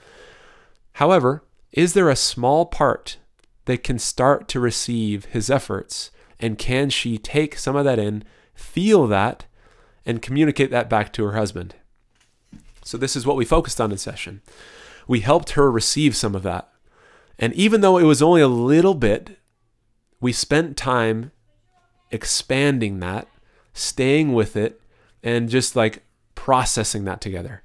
However 0.95 1.45
is 1.71 1.95
there 1.95 2.11
a 2.11 2.17
small 2.17 2.67
part 2.67 3.17
that 3.67 3.85
can 3.85 4.01
start 4.01 4.49
to 4.49 4.59
receive 4.59 5.27
his 5.27 5.49
efforts? 5.51 6.11
And 6.41 6.59
can 6.59 6.91
she 6.91 7.17
take 7.17 7.57
some 7.57 7.77
of 7.77 7.85
that 7.85 8.01
in 8.01 8.25
feel 8.55 9.07
that 9.07 9.45
and 10.05 10.21
communicate 10.21 10.73
that 10.73 10.91
back 10.91 11.13
to 11.13 11.25
her 11.25 11.37
husband? 11.37 11.77
So 12.85 12.99
this 12.99 13.15
is 13.15 13.25
what 13.25 13.37
we 13.37 13.45
focused 13.45 13.81
on 13.81 13.93
in 13.93 13.99
session 13.99 14.43
we 15.13 15.21
helped 15.21 15.51
her 15.51 15.71
receive 15.71 16.17
some 16.17 16.35
of 16.35 16.43
that 16.43 16.73
and 17.39 17.53
even 17.53 17.81
though 17.81 17.99
it 17.99 18.05
was 18.05 18.23
only 18.23 18.41
a 18.41 18.49
little 18.49 18.95
bit 18.95 19.39
we 20.23 20.33
spent 20.33 20.77
time 20.77 21.33
expanding 22.13 23.01
that, 23.01 23.27
staying 23.75 24.33
with 24.33 24.55
it, 24.55 24.81
and 25.23 25.49
just 25.49 25.75
like 25.75 26.05
processing 26.37 27.05
that 27.05 27.21
together. 27.21 27.63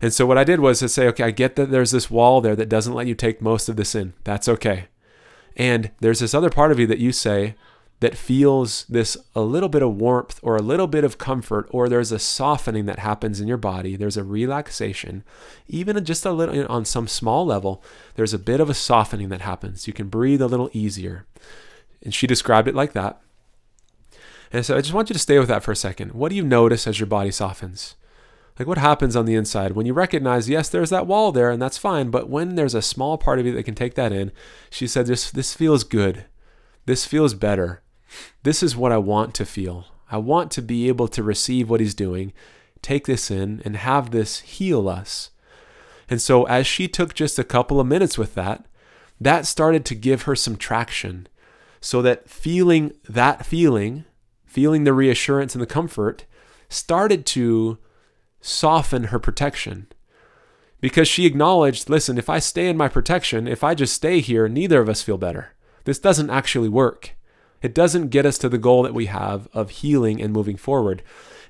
And 0.00 0.12
so 0.12 0.24
what 0.24 0.38
I 0.38 0.44
did 0.44 0.60
was 0.60 0.78
to 0.78 0.88
say, 0.88 1.06
okay, 1.08 1.24
I 1.24 1.30
get 1.30 1.56
that 1.56 1.70
there's 1.70 1.90
this 1.90 2.10
wall 2.10 2.40
there 2.40 2.56
that 2.56 2.70
doesn't 2.70 2.94
let 2.94 3.06
you 3.06 3.14
take 3.14 3.42
most 3.42 3.68
of 3.68 3.76
this 3.76 3.94
in. 3.94 4.14
That's 4.24 4.48
okay. 4.48 4.86
And 5.56 5.90
there's 6.00 6.20
this 6.20 6.32
other 6.32 6.48
part 6.48 6.72
of 6.72 6.78
you 6.78 6.86
that 6.86 6.98
you 6.98 7.12
say 7.12 7.54
that 8.00 8.16
feels 8.16 8.86
this 8.86 9.16
a 9.34 9.42
little 9.42 9.68
bit 9.68 9.82
of 9.82 9.94
warmth 9.94 10.40
or 10.42 10.56
a 10.56 10.62
little 10.62 10.86
bit 10.86 11.04
of 11.04 11.18
comfort, 11.18 11.68
or 11.70 11.88
there's 11.88 12.12
a 12.12 12.18
softening 12.18 12.86
that 12.86 12.98
happens 12.98 13.40
in 13.40 13.48
your 13.48 13.58
body. 13.58 13.94
There's 13.94 14.16
a 14.16 14.24
relaxation, 14.24 15.22
even 15.68 16.02
just 16.04 16.24
a 16.24 16.32
little 16.32 16.66
on 16.66 16.86
some 16.86 17.06
small 17.06 17.44
level. 17.44 17.82
There's 18.14 18.34
a 18.34 18.38
bit 18.38 18.58
of 18.58 18.70
a 18.70 18.74
softening 18.74 19.28
that 19.28 19.42
happens. 19.42 19.86
You 19.86 19.92
can 19.92 20.08
breathe 20.08 20.40
a 20.40 20.46
little 20.46 20.70
easier. 20.72 21.26
And 22.02 22.14
she 22.14 22.26
described 22.26 22.68
it 22.68 22.74
like 22.74 22.94
that. 22.94 23.20
And 24.50 24.64
so 24.64 24.76
I 24.76 24.80
just 24.80 24.94
want 24.94 25.10
you 25.10 25.14
to 25.14 25.20
stay 25.20 25.38
with 25.38 25.48
that 25.48 25.62
for 25.62 25.72
a 25.72 25.76
second. 25.76 26.12
What 26.12 26.30
do 26.30 26.36
you 26.36 26.42
notice 26.42 26.86
as 26.86 26.98
your 26.98 27.06
body 27.06 27.30
softens? 27.30 27.96
Like 28.58 28.66
what 28.66 28.78
happens 28.78 29.14
on 29.14 29.26
the 29.26 29.34
inside 29.34 29.72
when 29.72 29.86
you 29.86 29.92
recognize, 29.92 30.48
yes, 30.48 30.68
there's 30.68 30.90
that 30.90 31.06
wall 31.06 31.32
there 31.32 31.50
and 31.50 31.62
that's 31.62 31.78
fine, 31.78 32.10
but 32.10 32.28
when 32.28 32.56
there's 32.56 32.74
a 32.74 32.82
small 32.82 33.16
part 33.16 33.38
of 33.38 33.46
you 33.46 33.52
that 33.52 33.62
can 33.62 33.74
take 33.74 33.94
that 33.94 34.12
in, 34.12 34.32
she 34.70 34.86
said, 34.86 35.06
this, 35.06 35.30
this 35.30 35.54
feels 35.54 35.84
good. 35.84 36.24
This 36.86 37.06
feels 37.06 37.34
better. 37.34 37.82
This 38.42 38.62
is 38.62 38.76
what 38.76 38.92
I 38.92 38.98
want 38.98 39.34
to 39.34 39.46
feel. 39.46 39.86
I 40.10 40.18
want 40.18 40.50
to 40.52 40.62
be 40.62 40.88
able 40.88 41.08
to 41.08 41.22
receive 41.22 41.70
what 41.70 41.80
he's 41.80 41.94
doing, 41.94 42.32
take 42.82 43.06
this 43.06 43.30
in, 43.30 43.62
and 43.64 43.76
have 43.76 44.10
this 44.10 44.40
heal 44.40 44.88
us. 44.88 45.30
And 46.08 46.20
so 46.20 46.44
as 46.44 46.66
she 46.66 46.88
took 46.88 47.14
just 47.14 47.38
a 47.38 47.44
couple 47.44 47.78
of 47.78 47.86
minutes 47.86 48.18
with 48.18 48.34
that, 48.34 48.66
that 49.20 49.46
started 49.46 49.84
to 49.84 49.94
give 49.94 50.22
her 50.22 50.34
some 50.34 50.56
traction 50.56 51.28
so 51.80 52.02
that 52.02 52.28
feeling 52.28 52.92
that 53.08 53.46
feeling 53.46 54.04
feeling 54.50 54.82
the 54.82 54.92
reassurance 54.92 55.54
and 55.54 55.62
the 55.62 55.66
comfort, 55.66 56.24
started 56.68 57.24
to 57.24 57.78
soften 58.40 59.04
her 59.04 59.18
protection. 59.18 59.86
Because 60.80 61.06
she 61.06 61.24
acknowledged 61.24 61.88
listen, 61.88 62.18
if 62.18 62.28
I 62.28 62.40
stay 62.40 62.66
in 62.68 62.76
my 62.76 62.88
protection, 62.88 63.46
if 63.46 63.62
I 63.62 63.74
just 63.74 63.94
stay 63.94 64.18
here, 64.18 64.48
neither 64.48 64.80
of 64.80 64.88
us 64.88 65.02
feel 65.02 65.18
better. 65.18 65.54
This 65.84 66.00
doesn't 66.00 66.30
actually 66.30 66.68
work. 66.68 67.12
It 67.62 67.74
doesn't 67.74 68.08
get 68.08 68.26
us 68.26 68.38
to 68.38 68.48
the 68.48 68.58
goal 68.58 68.82
that 68.82 68.94
we 68.94 69.06
have 69.06 69.48
of 69.52 69.70
healing 69.70 70.20
and 70.20 70.32
moving 70.32 70.56
forward. 70.56 71.02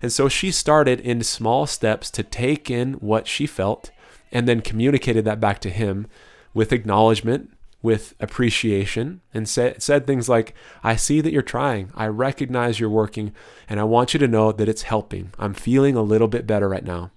And 0.02 0.12
so 0.12 0.28
she 0.28 0.50
started 0.50 1.00
in 1.00 1.22
small 1.22 1.66
steps 1.66 2.10
to 2.12 2.22
take 2.22 2.70
in 2.70 2.94
what 2.94 3.28
she 3.28 3.46
felt 3.46 3.90
and 4.32 4.48
then 4.48 4.60
communicated 4.60 5.24
that 5.24 5.40
back 5.40 5.60
to 5.60 5.70
him 5.70 6.06
with 6.54 6.72
acknowledgement, 6.72 7.50
with 7.82 8.14
appreciation, 8.20 9.20
and 9.32 9.48
said, 9.48 9.82
said 9.82 10.06
things 10.06 10.28
like, 10.28 10.54
I 10.82 10.96
see 10.96 11.20
that 11.20 11.32
you're 11.32 11.42
trying. 11.42 11.92
I 11.94 12.06
recognize 12.06 12.80
you're 12.80 12.90
working, 12.90 13.32
and 13.68 13.78
I 13.78 13.84
want 13.84 14.12
you 14.12 14.18
to 14.20 14.28
know 14.28 14.52
that 14.52 14.68
it's 14.68 14.82
helping. 14.82 15.32
I'm 15.38 15.54
feeling 15.54 15.96
a 15.96 16.02
little 16.02 16.28
bit 16.28 16.46
better 16.46 16.68
right 16.68 16.84
now. 16.84 17.10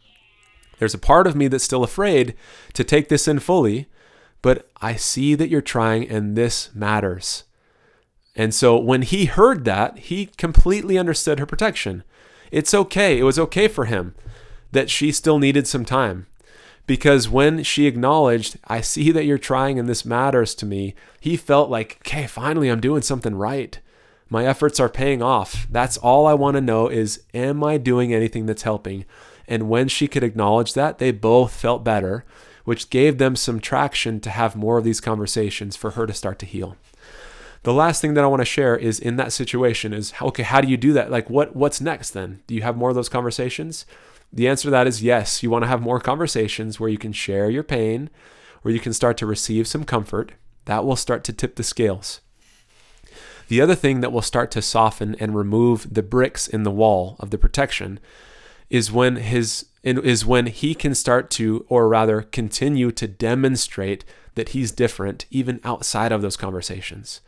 There's 0.80 0.94
a 0.94 1.00
part 1.00 1.28
of 1.28 1.36
me 1.36 1.48
that's 1.48 1.64
still 1.64 1.84
afraid 1.84 2.36
to 2.74 2.84
take 2.84 3.10
this 3.10 3.28
in 3.28 3.40
fully, 3.40 3.88
but 4.42 4.70
I 4.82 4.96
see 4.96 5.36
that 5.36 5.50
you're 5.50 5.62
trying, 5.62 6.10
and 6.10 6.36
this 6.36 6.74
matters. 6.74 7.44
And 8.36 8.54
so 8.54 8.78
when 8.78 9.04
he 9.04 9.26
heard 9.26 9.66
that, 9.66 9.98
he 10.00 10.26
completely 10.26 10.98
understood 10.98 11.40
her 11.40 11.46
protection. 11.46 12.04
It's 12.52 12.74
okay. 12.74 13.20
It 13.20 13.24
was 13.24 13.40
okay 13.40 13.68
for 13.68 13.86
him 13.86 14.16
that 14.72 14.90
she 14.90 15.12
still 15.12 15.40
needed 15.40 15.68
some 15.68 15.86
time. 15.86 16.28
Because 16.86 17.30
when 17.30 17.64
she 17.64 17.88
acknowledged, 17.88 18.58
I 18.66 18.82
see 18.82 19.12
that 19.12 19.26
you're 19.26 19.38
trying 19.38 19.80
and 19.80 19.88
this 19.88 20.04
matters 20.04 20.54
to 20.56 20.66
me, 20.66 20.96
he 21.20 21.38
felt 21.38 21.70
like, 21.70 21.98
okay, 22.02 22.28
finally 22.28 22.70
I'm 22.70 22.82
doing 22.82 23.02
something 23.02 23.36
right. 23.36 23.80
My 24.30 24.46
efforts 24.46 24.80
are 24.80 24.90
paying 24.90 25.22
off. 25.22 25.68
That's 25.70 25.98
all 25.98 26.26
I 26.26 26.34
want 26.34 26.56
to 26.56 26.62
know 26.62 26.88
is, 26.88 27.24
am 27.34 27.64
I 27.64 27.78
doing 27.78 28.14
anything 28.14 28.48
that's 28.48 28.64
helping? 28.64 29.06
And 29.48 29.70
when 29.70 29.88
she 29.88 30.08
could 30.08 30.24
acknowledge 30.24 30.74
that, 30.74 30.98
they 30.98 31.12
both 31.12 31.54
felt 31.54 31.84
better, 31.84 32.26
which 32.66 32.90
gave 32.90 33.18
them 33.18 33.36
some 33.36 33.60
traction 33.60 34.20
to 34.22 34.30
have 34.30 34.56
more 34.56 34.78
of 34.78 34.84
these 34.84 35.02
conversations 35.02 35.76
for 35.76 35.92
her 35.92 36.08
to 36.08 36.14
start 36.14 36.40
to 36.40 36.46
heal. 36.46 36.76
The 37.64 37.74
last 37.74 38.02
thing 38.02 38.14
that 38.14 38.24
I 38.24 38.28
want 38.28 38.42
to 38.42 38.46
share 38.46 38.76
is 38.76 39.00
in 39.00 39.16
that 39.16 39.32
situation 39.32 39.94
is 39.94 40.14
okay, 40.22 40.44
how 40.44 40.62
do 40.62 40.68
you 40.68 40.78
do 40.78 40.94
that? 40.94 41.10
Like 41.10 41.30
what 41.30 41.56
what's 41.56 41.82
next 41.82 42.12
then? 42.12 42.42
Do 42.46 42.54
you 42.54 42.62
have 42.62 42.78
more 42.78 42.90
of 42.90 42.96
those 42.96 43.10
conversations? 43.10 43.86
The 44.32 44.48
answer 44.48 44.68
to 44.68 44.72
that 44.72 44.88
is 44.88 45.04
yes. 45.04 45.44
You 45.44 45.50
want 45.50 45.64
to 45.64 45.70
have 45.70 45.82
more 45.82 46.00
conversations 46.00 46.80
where 46.80 46.90
you 46.90 46.98
can 46.98 47.14
share 47.14 47.50
your 47.50 47.64
pain, 47.64 48.10
where 48.62 48.74
you 48.74 48.80
can 48.80 48.94
start 48.94 49.16
to 49.18 49.26
receive 49.26 49.68
some 49.68 49.86
comfort. 49.86 50.34
That 50.66 50.86
will 50.86 50.96
start 50.96 51.24
to 51.26 51.34
tip 51.34 51.56
the 51.56 51.64
scales. 51.64 52.22
The 53.48 53.62
other 53.62 53.76
thing 53.76 54.02
that 54.02 54.12
will 54.12 54.22
start 54.22 54.52
to 54.52 54.62
soften 54.62 55.16
and 55.16 55.36
remove 55.36 55.94
the 55.94 56.04
bricks 56.04 56.48
in 56.48 56.64
the 56.64 56.72
wall 56.72 57.16
of 57.20 57.30
the 57.30 57.38
protection 57.38 58.00
is 58.70 58.92
when 58.92 59.18
his 59.18 59.68
is 59.84 60.26
when 60.26 60.48
he 60.48 60.74
can 60.74 60.96
start 60.96 61.30
to 61.30 61.66
or 61.70 61.88
rather 61.88 62.22
continue 62.22 62.92
to 62.92 63.08
demonstrate 63.08 64.04
that 64.36 64.50
he's 64.50 64.72
different 64.72 65.26
even 65.30 65.60
outside 65.64 66.12
of 66.12 66.22
those 66.22 66.38
conversations. 66.38 67.22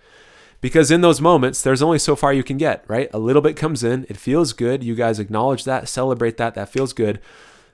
Because 0.62 0.90
in 0.90 1.02
those 1.02 1.22
moments, 1.22 1.62
there's 1.62 1.82
only 1.82 2.00
so 2.00 2.16
far 2.16 2.34
you 2.34 2.44
can 2.44 2.58
get, 2.58 2.84
right? 2.88 3.10
A 3.14 3.20
little 3.20 3.42
bit 3.42 3.56
comes 3.56 3.84
in, 3.84 4.06
it 4.10 4.18
feels 4.18 4.54
good. 4.54 4.84
You 4.84 4.96
guys 4.96 5.20
acknowledge 5.20 5.64
that, 5.66 5.88
celebrate 5.88 6.38
that, 6.38 6.56
that 6.56 6.70
feels 6.70 6.94
good. 6.94 7.20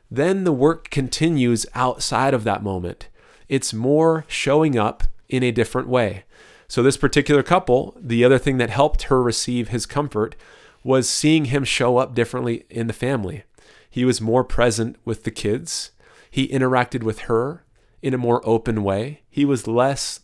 Then 0.09 0.43
the 0.43 0.51
work 0.51 0.89
continues 0.89 1.65
outside 1.73 2.33
of 2.33 2.43
that 2.43 2.63
moment. 2.63 3.07
It's 3.47 3.73
more 3.73 4.25
showing 4.27 4.77
up 4.77 5.03
in 5.29 5.43
a 5.43 5.51
different 5.51 5.87
way. 5.87 6.25
So, 6.67 6.83
this 6.83 6.97
particular 6.97 7.43
couple, 7.43 7.97
the 7.99 8.23
other 8.23 8.37
thing 8.37 8.57
that 8.57 8.69
helped 8.69 9.03
her 9.03 9.21
receive 9.21 9.69
his 9.69 9.85
comfort 9.85 10.35
was 10.83 11.07
seeing 11.07 11.45
him 11.45 11.63
show 11.63 11.97
up 11.97 12.15
differently 12.15 12.65
in 12.69 12.87
the 12.87 12.93
family. 12.93 13.43
He 13.89 14.05
was 14.05 14.21
more 14.21 14.43
present 14.43 14.95
with 15.05 15.23
the 15.23 15.31
kids. 15.31 15.91
He 16.29 16.47
interacted 16.47 17.03
with 17.03 17.19
her 17.21 17.63
in 18.01 18.13
a 18.13 18.17
more 18.17 18.41
open 18.47 18.83
way. 18.83 19.21
He 19.29 19.45
was 19.45 19.67
less 19.67 20.21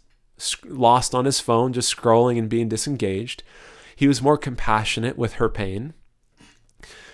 lost 0.66 1.16
on 1.16 1.26
his 1.26 1.40
phone, 1.40 1.74
just 1.74 1.96
scrolling 1.96 2.38
and 2.38 2.50
being 2.50 2.70
disengaged. 2.70 3.44
He 3.96 4.08
was 4.08 4.22
more 4.22 4.38
compassionate 4.38 5.18
with 5.18 5.34
her 5.34 5.50
pain. 5.50 5.94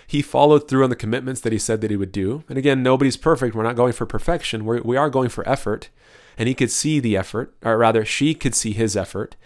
He 0.06 0.20
followed 0.20 0.68
through 0.68 0.84
on 0.84 0.90
the 0.90 0.96
commitments 0.96 1.40
that 1.40 1.52
he 1.52 1.58
said 1.58 1.80
that 1.80 1.90
he 1.90 1.96
would 1.96 2.12
do. 2.12 2.44
And 2.48 2.58
again, 2.58 2.82
nobody's 2.82 3.16
perfect. 3.16 3.54
We're 3.54 3.62
not 3.62 3.76
going 3.76 3.94
for 3.94 4.04
perfection. 4.04 4.64
We're, 4.64 4.82
we 4.82 4.96
are 4.96 5.08
going 5.08 5.30
for 5.30 5.48
effort. 5.48 5.88
And 6.36 6.48
he 6.48 6.54
could 6.54 6.70
see 6.70 7.00
the 7.00 7.16
effort, 7.16 7.54
or 7.62 7.78
rather, 7.78 8.04
she 8.04 8.34
could 8.34 8.54
see 8.54 8.72
his 8.72 8.96
effort. 8.96 9.36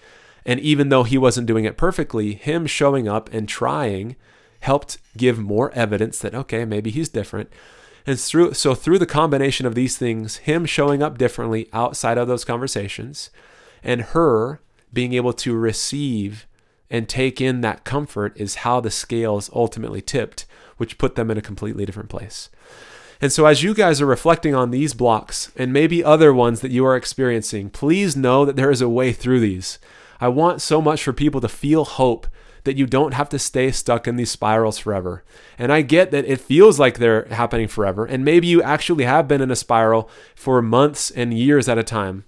And 0.44 0.59
even 0.61 0.88
though 0.88 1.04
he 1.04 1.18
wasn't 1.18 1.46
doing 1.46 1.64
it 1.64 1.76
perfectly, 1.76 2.35
him 2.35 2.66
showing 2.66 3.07
up 3.07 3.33
and 3.33 3.48
trying 3.48 4.16
helped 4.61 4.98
give 5.16 5.38
more 5.38 5.70
evidence 5.72 6.18
that, 6.18 6.35
okay, 6.35 6.64
maybe 6.64 6.90
he's 6.90 7.09
different. 7.09 7.50
And 8.06 8.18
through, 8.18 8.54
so 8.54 8.74
through 8.74 8.98
the 8.98 9.06
combination 9.06 9.66
of 9.66 9.74
these 9.74 9.96
things, 9.98 10.38
him 10.38 10.64
showing 10.64 11.02
up 11.02 11.18
differently 11.18 11.68
outside 11.72 12.18
of 12.18 12.28
those 12.28 12.44
conversations, 12.44 13.30
and 13.82 14.02
her 14.02 14.61
being 14.92 15.12
able 15.12 15.32
to 15.34 15.54
receive 15.54 16.46
and 16.90 17.08
take 17.08 17.40
in 17.40 17.61
that 17.61 17.84
comfort 17.84 18.32
is 18.37 18.56
how 18.56 18.80
the 18.80 18.90
scales 18.90 19.50
ultimately 19.52 20.00
tipped, 20.00 20.46
which 20.78 20.98
put 20.98 21.14
them 21.14 21.30
in 21.30 21.37
a 21.37 21.42
completely 21.42 21.84
different 21.84 22.08
place. 22.08 22.48
And 23.20 23.32
so, 23.32 23.46
as 23.46 23.62
you 23.62 23.74
guys 23.74 24.00
are 24.00 24.06
reflecting 24.06 24.54
on 24.54 24.70
these 24.70 24.94
blocks 24.94 25.50
and 25.56 25.72
maybe 25.72 26.04
other 26.04 26.32
ones 26.32 26.61
that 26.61 26.70
you 26.70 26.87
are 26.87 26.96
experiencing, 26.96 27.68
please 27.68 28.16
know 28.16 28.44
that 28.44 28.56
there 28.56 28.70
is 28.70 28.80
a 28.80 28.88
way 28.88 29.12
through 29.12 29.40
these. 29.40 29.78
I 30.20 30.28
want 30.28 30.62
so 30.62 30.80
much 30.80 31.02
for 31.02 31.12
people 31.12 31.40
to 31.40 31.48
feel 31.48 31.84
hope 31.84 32.26
that 32.68 32.76
you 32.76 32.85
don't 32.85 33.14
have 33.14 33.31
to 33.31 33.38
stay 33.38 33.70
stuck 33.70 34.07
in 34.07 34.16
these 34.16 34.31
spirals 34.31 34.76
forever. 34.76 35.24
And 35.57 35.72
I 35.72 35.81
get 35.81 36.11
that 36.11 36.26
it 36.26 36.38
feels 36.38 36.78
like 36.78 36.98
they're 36.98 37.24
happening 37.31 37.66
forever. 37.66 38.04
And 38.04 38.26
maybe 38.26 38.46
you 38.46 38.62
actually 38.62 39.04
have 39.04 39.26
been 39.26 39.40
in 39.40 39.50
a 39.50 39.57
spiral 39.57 40.11
for 40.35 40.61
months 40.61 41.11
and 41.11 41.33
years 41.33 41.66
at 41.66 41.78
a 41.78 41.83
time. 41.83 42.26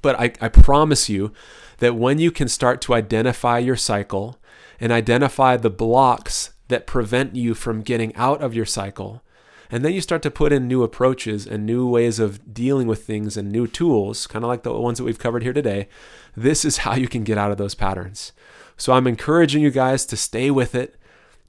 But 0.00 0.18
I, 0.18 0.32
I 0.40 0.48
promise 0.48 1.10
you 1.10 1.34
that 1.76 1.94
when 1.94 2.18
you 2.18 2.30
can 2.30 2.48
start 2.48 2.80
to 2.80 2.94
identify 2.94 3.58
your 3.58 3.76
cycle 3.76 4.38
and 4.80 4.90
identify 4.90 5.58
the 5.58 5.68
blocks 5.68 6.54
that 6.68 6.86
prevent 6.86 7.36
you 7.36 7.52
from 7.52 7.82
getting 7.82 8.16
out 8.16 8.40
of 8.40 8.54
your 8.54 8.64
cycle, 8.64 9.22
and 9.70 9.84
then 9.84 9.92
you 9.92 10.00
start 10.00 10.22
to 10.22 10.30
put 10.30 10.54
in 10.54 10.66
new 10.66 10.82
approaches 10.82 11.46
and 11.46 11.66
new 11.66 11.86
ways 11.86 12.18
of 12.18 12.54
dealing 12.54 12.86
with 12.86 13.04
things 13.04 13.36
and 13.36 13.52
new 13.52 13.66
tools, 13.66 14.26
kind 14.26 14.42
of 14.42 14.48
like 14.48 14.62
the 14.62 14.72
ones 14.72 14.96
that 14.96 15.04
we've 15.04 15.18
covered 15.18 15.42
here 15.42 15.52
today, 15.52 15.86
this 16.34 16.64
is 16.64 16.78
how 16.78 16.94
you 16.94 17.08
can 17.08 17.24
get 17.24 17.36
out 17.36 17.50
of 17.50 17.58
those 17.58 17.74
patterns. 17.74 18.32
So 18.80 18.94
I'm 18.94 19.06
encouraging 19.06 19.62
you 19.62 19.70
guys 19.70 20.06
to 20.06 20.16
stay 20.16 20.50
with 20.50 20.74
it. 20.74 20.96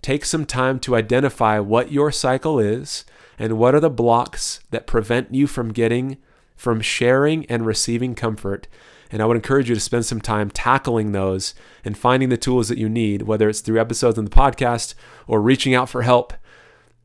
Take 0.02 0.26
some 0.26 0.46
time 0.46 0.80
to 0.80 0.98
identify 0.98 1.60
what 1.60 1.90
your 1.90 2.12
cycle 2.12 2.60
is 2.60 3.06
and 3.40 3.58
what 3.58 3.74
are 3.74 3.80
the 3.80 3.90
blocks 3.90 4.60
that 4.72 4.86
prevent 4.86 5.34
you 5.34 5.48
from 5.48 5.72
getting 5.72 6.18
from 6.58 6.82
sharing 6.82 7.46
and 7.46 7.66
receiving 7.66 8.16
comfort. 8.16 8.68
And 9.10 9.22
I 9.22 9.26
would 9.26 9.38
encourage 9.38 9.70
you 9.70 9.76
to 9.76 9.82
spend 9.82 10.06
some 10.06 10.20
time 10.20 10.52
tackling 10.52 11.14
those 11.14 11.56
and 11.86 11.98
finding 11.98 12.28
the 12.28 12.36
tools 12.36 12.68
that 12.68 12.78
you 12.78 12.90
need, 12.90 13.22
whether 13.22 13.48
it's 13.48 13.62
through 13.62 13.80
episodes 13.80 14.18
in 14.18 14.26
the 14.26 14.30
podcast 14.30 14.94
or 15.26 15.42
reaching 15.42 15.74
out 15.74 15.88
for 15.88 16.02
help, 16.02 16.34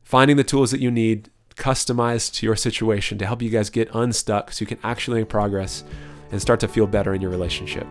finding 0.03 0.35
the 0.35 0.43
tools 0.43 0.71
that 0.71 0.81
you 0.81 0.91
need 0.91 1.29
customized 1.55 2.33
to 2.33 2.45
your 2.45 2.57
situation 2.57 3.17
to 3.17 3.25
help 3.25 3.41
you 3.41 3.49
guys 3.49 3.69
get 3.69 3.89
unstuck 3.93 4.51
so 4.51 4.61
you 4.61 4.67
can 4.67 4.79
actually 4.83 5.21
make 5.21 5.29
progress 5.29 5.85
and 6.31 6.41
start 6.41 6.59
to 6.59 6.67
feel 6.67 6.85
better 6.85 7.13
in 7.13 7.21
your 7.21 7.31
relationship. 7.31 7.87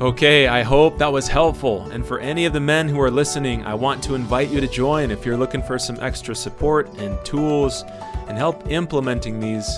Okay, 0.00 0.48
I 0.48 0.62
hope 0.62 0.96
that 0.96 1.12
was 1.12 1.28
helpful. 1.28 1.82
And 1.90 2.06
for 2.06 2.18
any 2.20 2.46
of 2.46 2.54
the 2.54 2.60
men 2.60 2.88
who 2.88 2.98
are 3.02 3.10
listening, 3.10 3.66
I 3.66 3.74
want 3.74 4.02
to 4.04 4.14
invite 4.14 4.48
you 4.48 4.58
to 4.58 4.66
join 4.66 5.10
if 5.10 5.26
you're 5.26 5.36
looking 5.36 5.62
for 5.62 5.78
some 5.78 5.98
extra 6.00 6.34
support 6.34 6.88
and 6.96 7.22
tools 7.22 7.84
and 8.26 8.38
help 8.38 8.66
implementing 8.70 9.40
these 9.40 9.68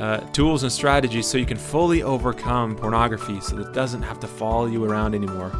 uh, 0.00 0.26
tools 0.32 0.64
and 0.64 0.72
strategies 0.72 1.28
so 1.28 1.38
you 1.38 1.46
can 1.46 1.56
fully 1.56 2.02
overcome 2.02 2.74
pornography 2.74 3.40
so 3.40 3.54
that 3.54 3.68
it 3.68 3.72
doesn't 3.72 4.02
have 4.02 4.18
to 4.18 4.26
follow 4.26 4.66
you 4.66 4.84
around 4.84 5.14
anymore. 5.14 5.52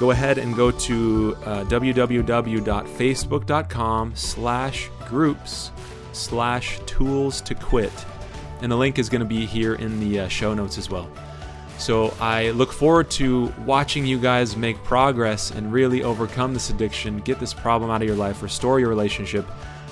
Go 0.00 0.12
ahead 0.12 0.38
and 0.38 0.56
go 0.56 0.70
to 0.70 1.36
uh, 1.44 1.64
www.facebook.com 1.64 4.12
slash 4.14 4.90
groups 5.06 5.70
slash 6.12 6.80
tools 6.86 7.42
to 7.42 7.54
quit. 7.54 7.92
And 8.62 8.72
the 8.72 8.76
link 8.76 8.98
is 8.98 9.10
going 9.10 9.20
to 9.20 9.26
be 9.26 9.44
here 9.44 9.74
in 9.74 10.00
the 10.00 10.20
uh, 10.20 10.28
show 10.28 10.54
notes 10.54 10.78
as 10.78 10.88
well. 10.88 11.10
So 11.78 12.12
I 12.20 12.50
look 12.50 12.72
forward 12.72 13.08
to 13.12 13.52
watching 13.64 14.04
you 14.04 14.18
guys 14.18 14.56
make 14.56 14.82
progress 14.82 15.52
and 15.52 15.72
really 15.72 16.02
overcome 16.02 16.52
this 16.52 16.70
addiction, 16.70 17.18
get 17.20 17.38
this 17.38 17.54
problem 17.54 17.90
out 17.90 18.02
of 18.02 18.08
your 18.08 18.16
life, 18.16 18.42
restore 18.42 18.80
your 18.80 18.88
relationship, 18.88 19.46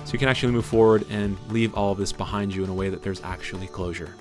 so 0.05 0.13
you 0.13 0.19
can 0.19 0.29
actually 0.29 0.53
move 0.53 0.67
forward 0.67 1.07
and 1.11 1.37
leave 1.49 1.75
all 1.75 1.93
of 1.93 1.99
this 1.99 2.13
behind 2.13 2.55
you 2.55 2.65
in 2.65 2.71
a 2.71 2.75
way 2.75 2.89
that 2.89 3.03
there's 3.03 3.23
actually 3.23 3.69
closure. 3.69 4.15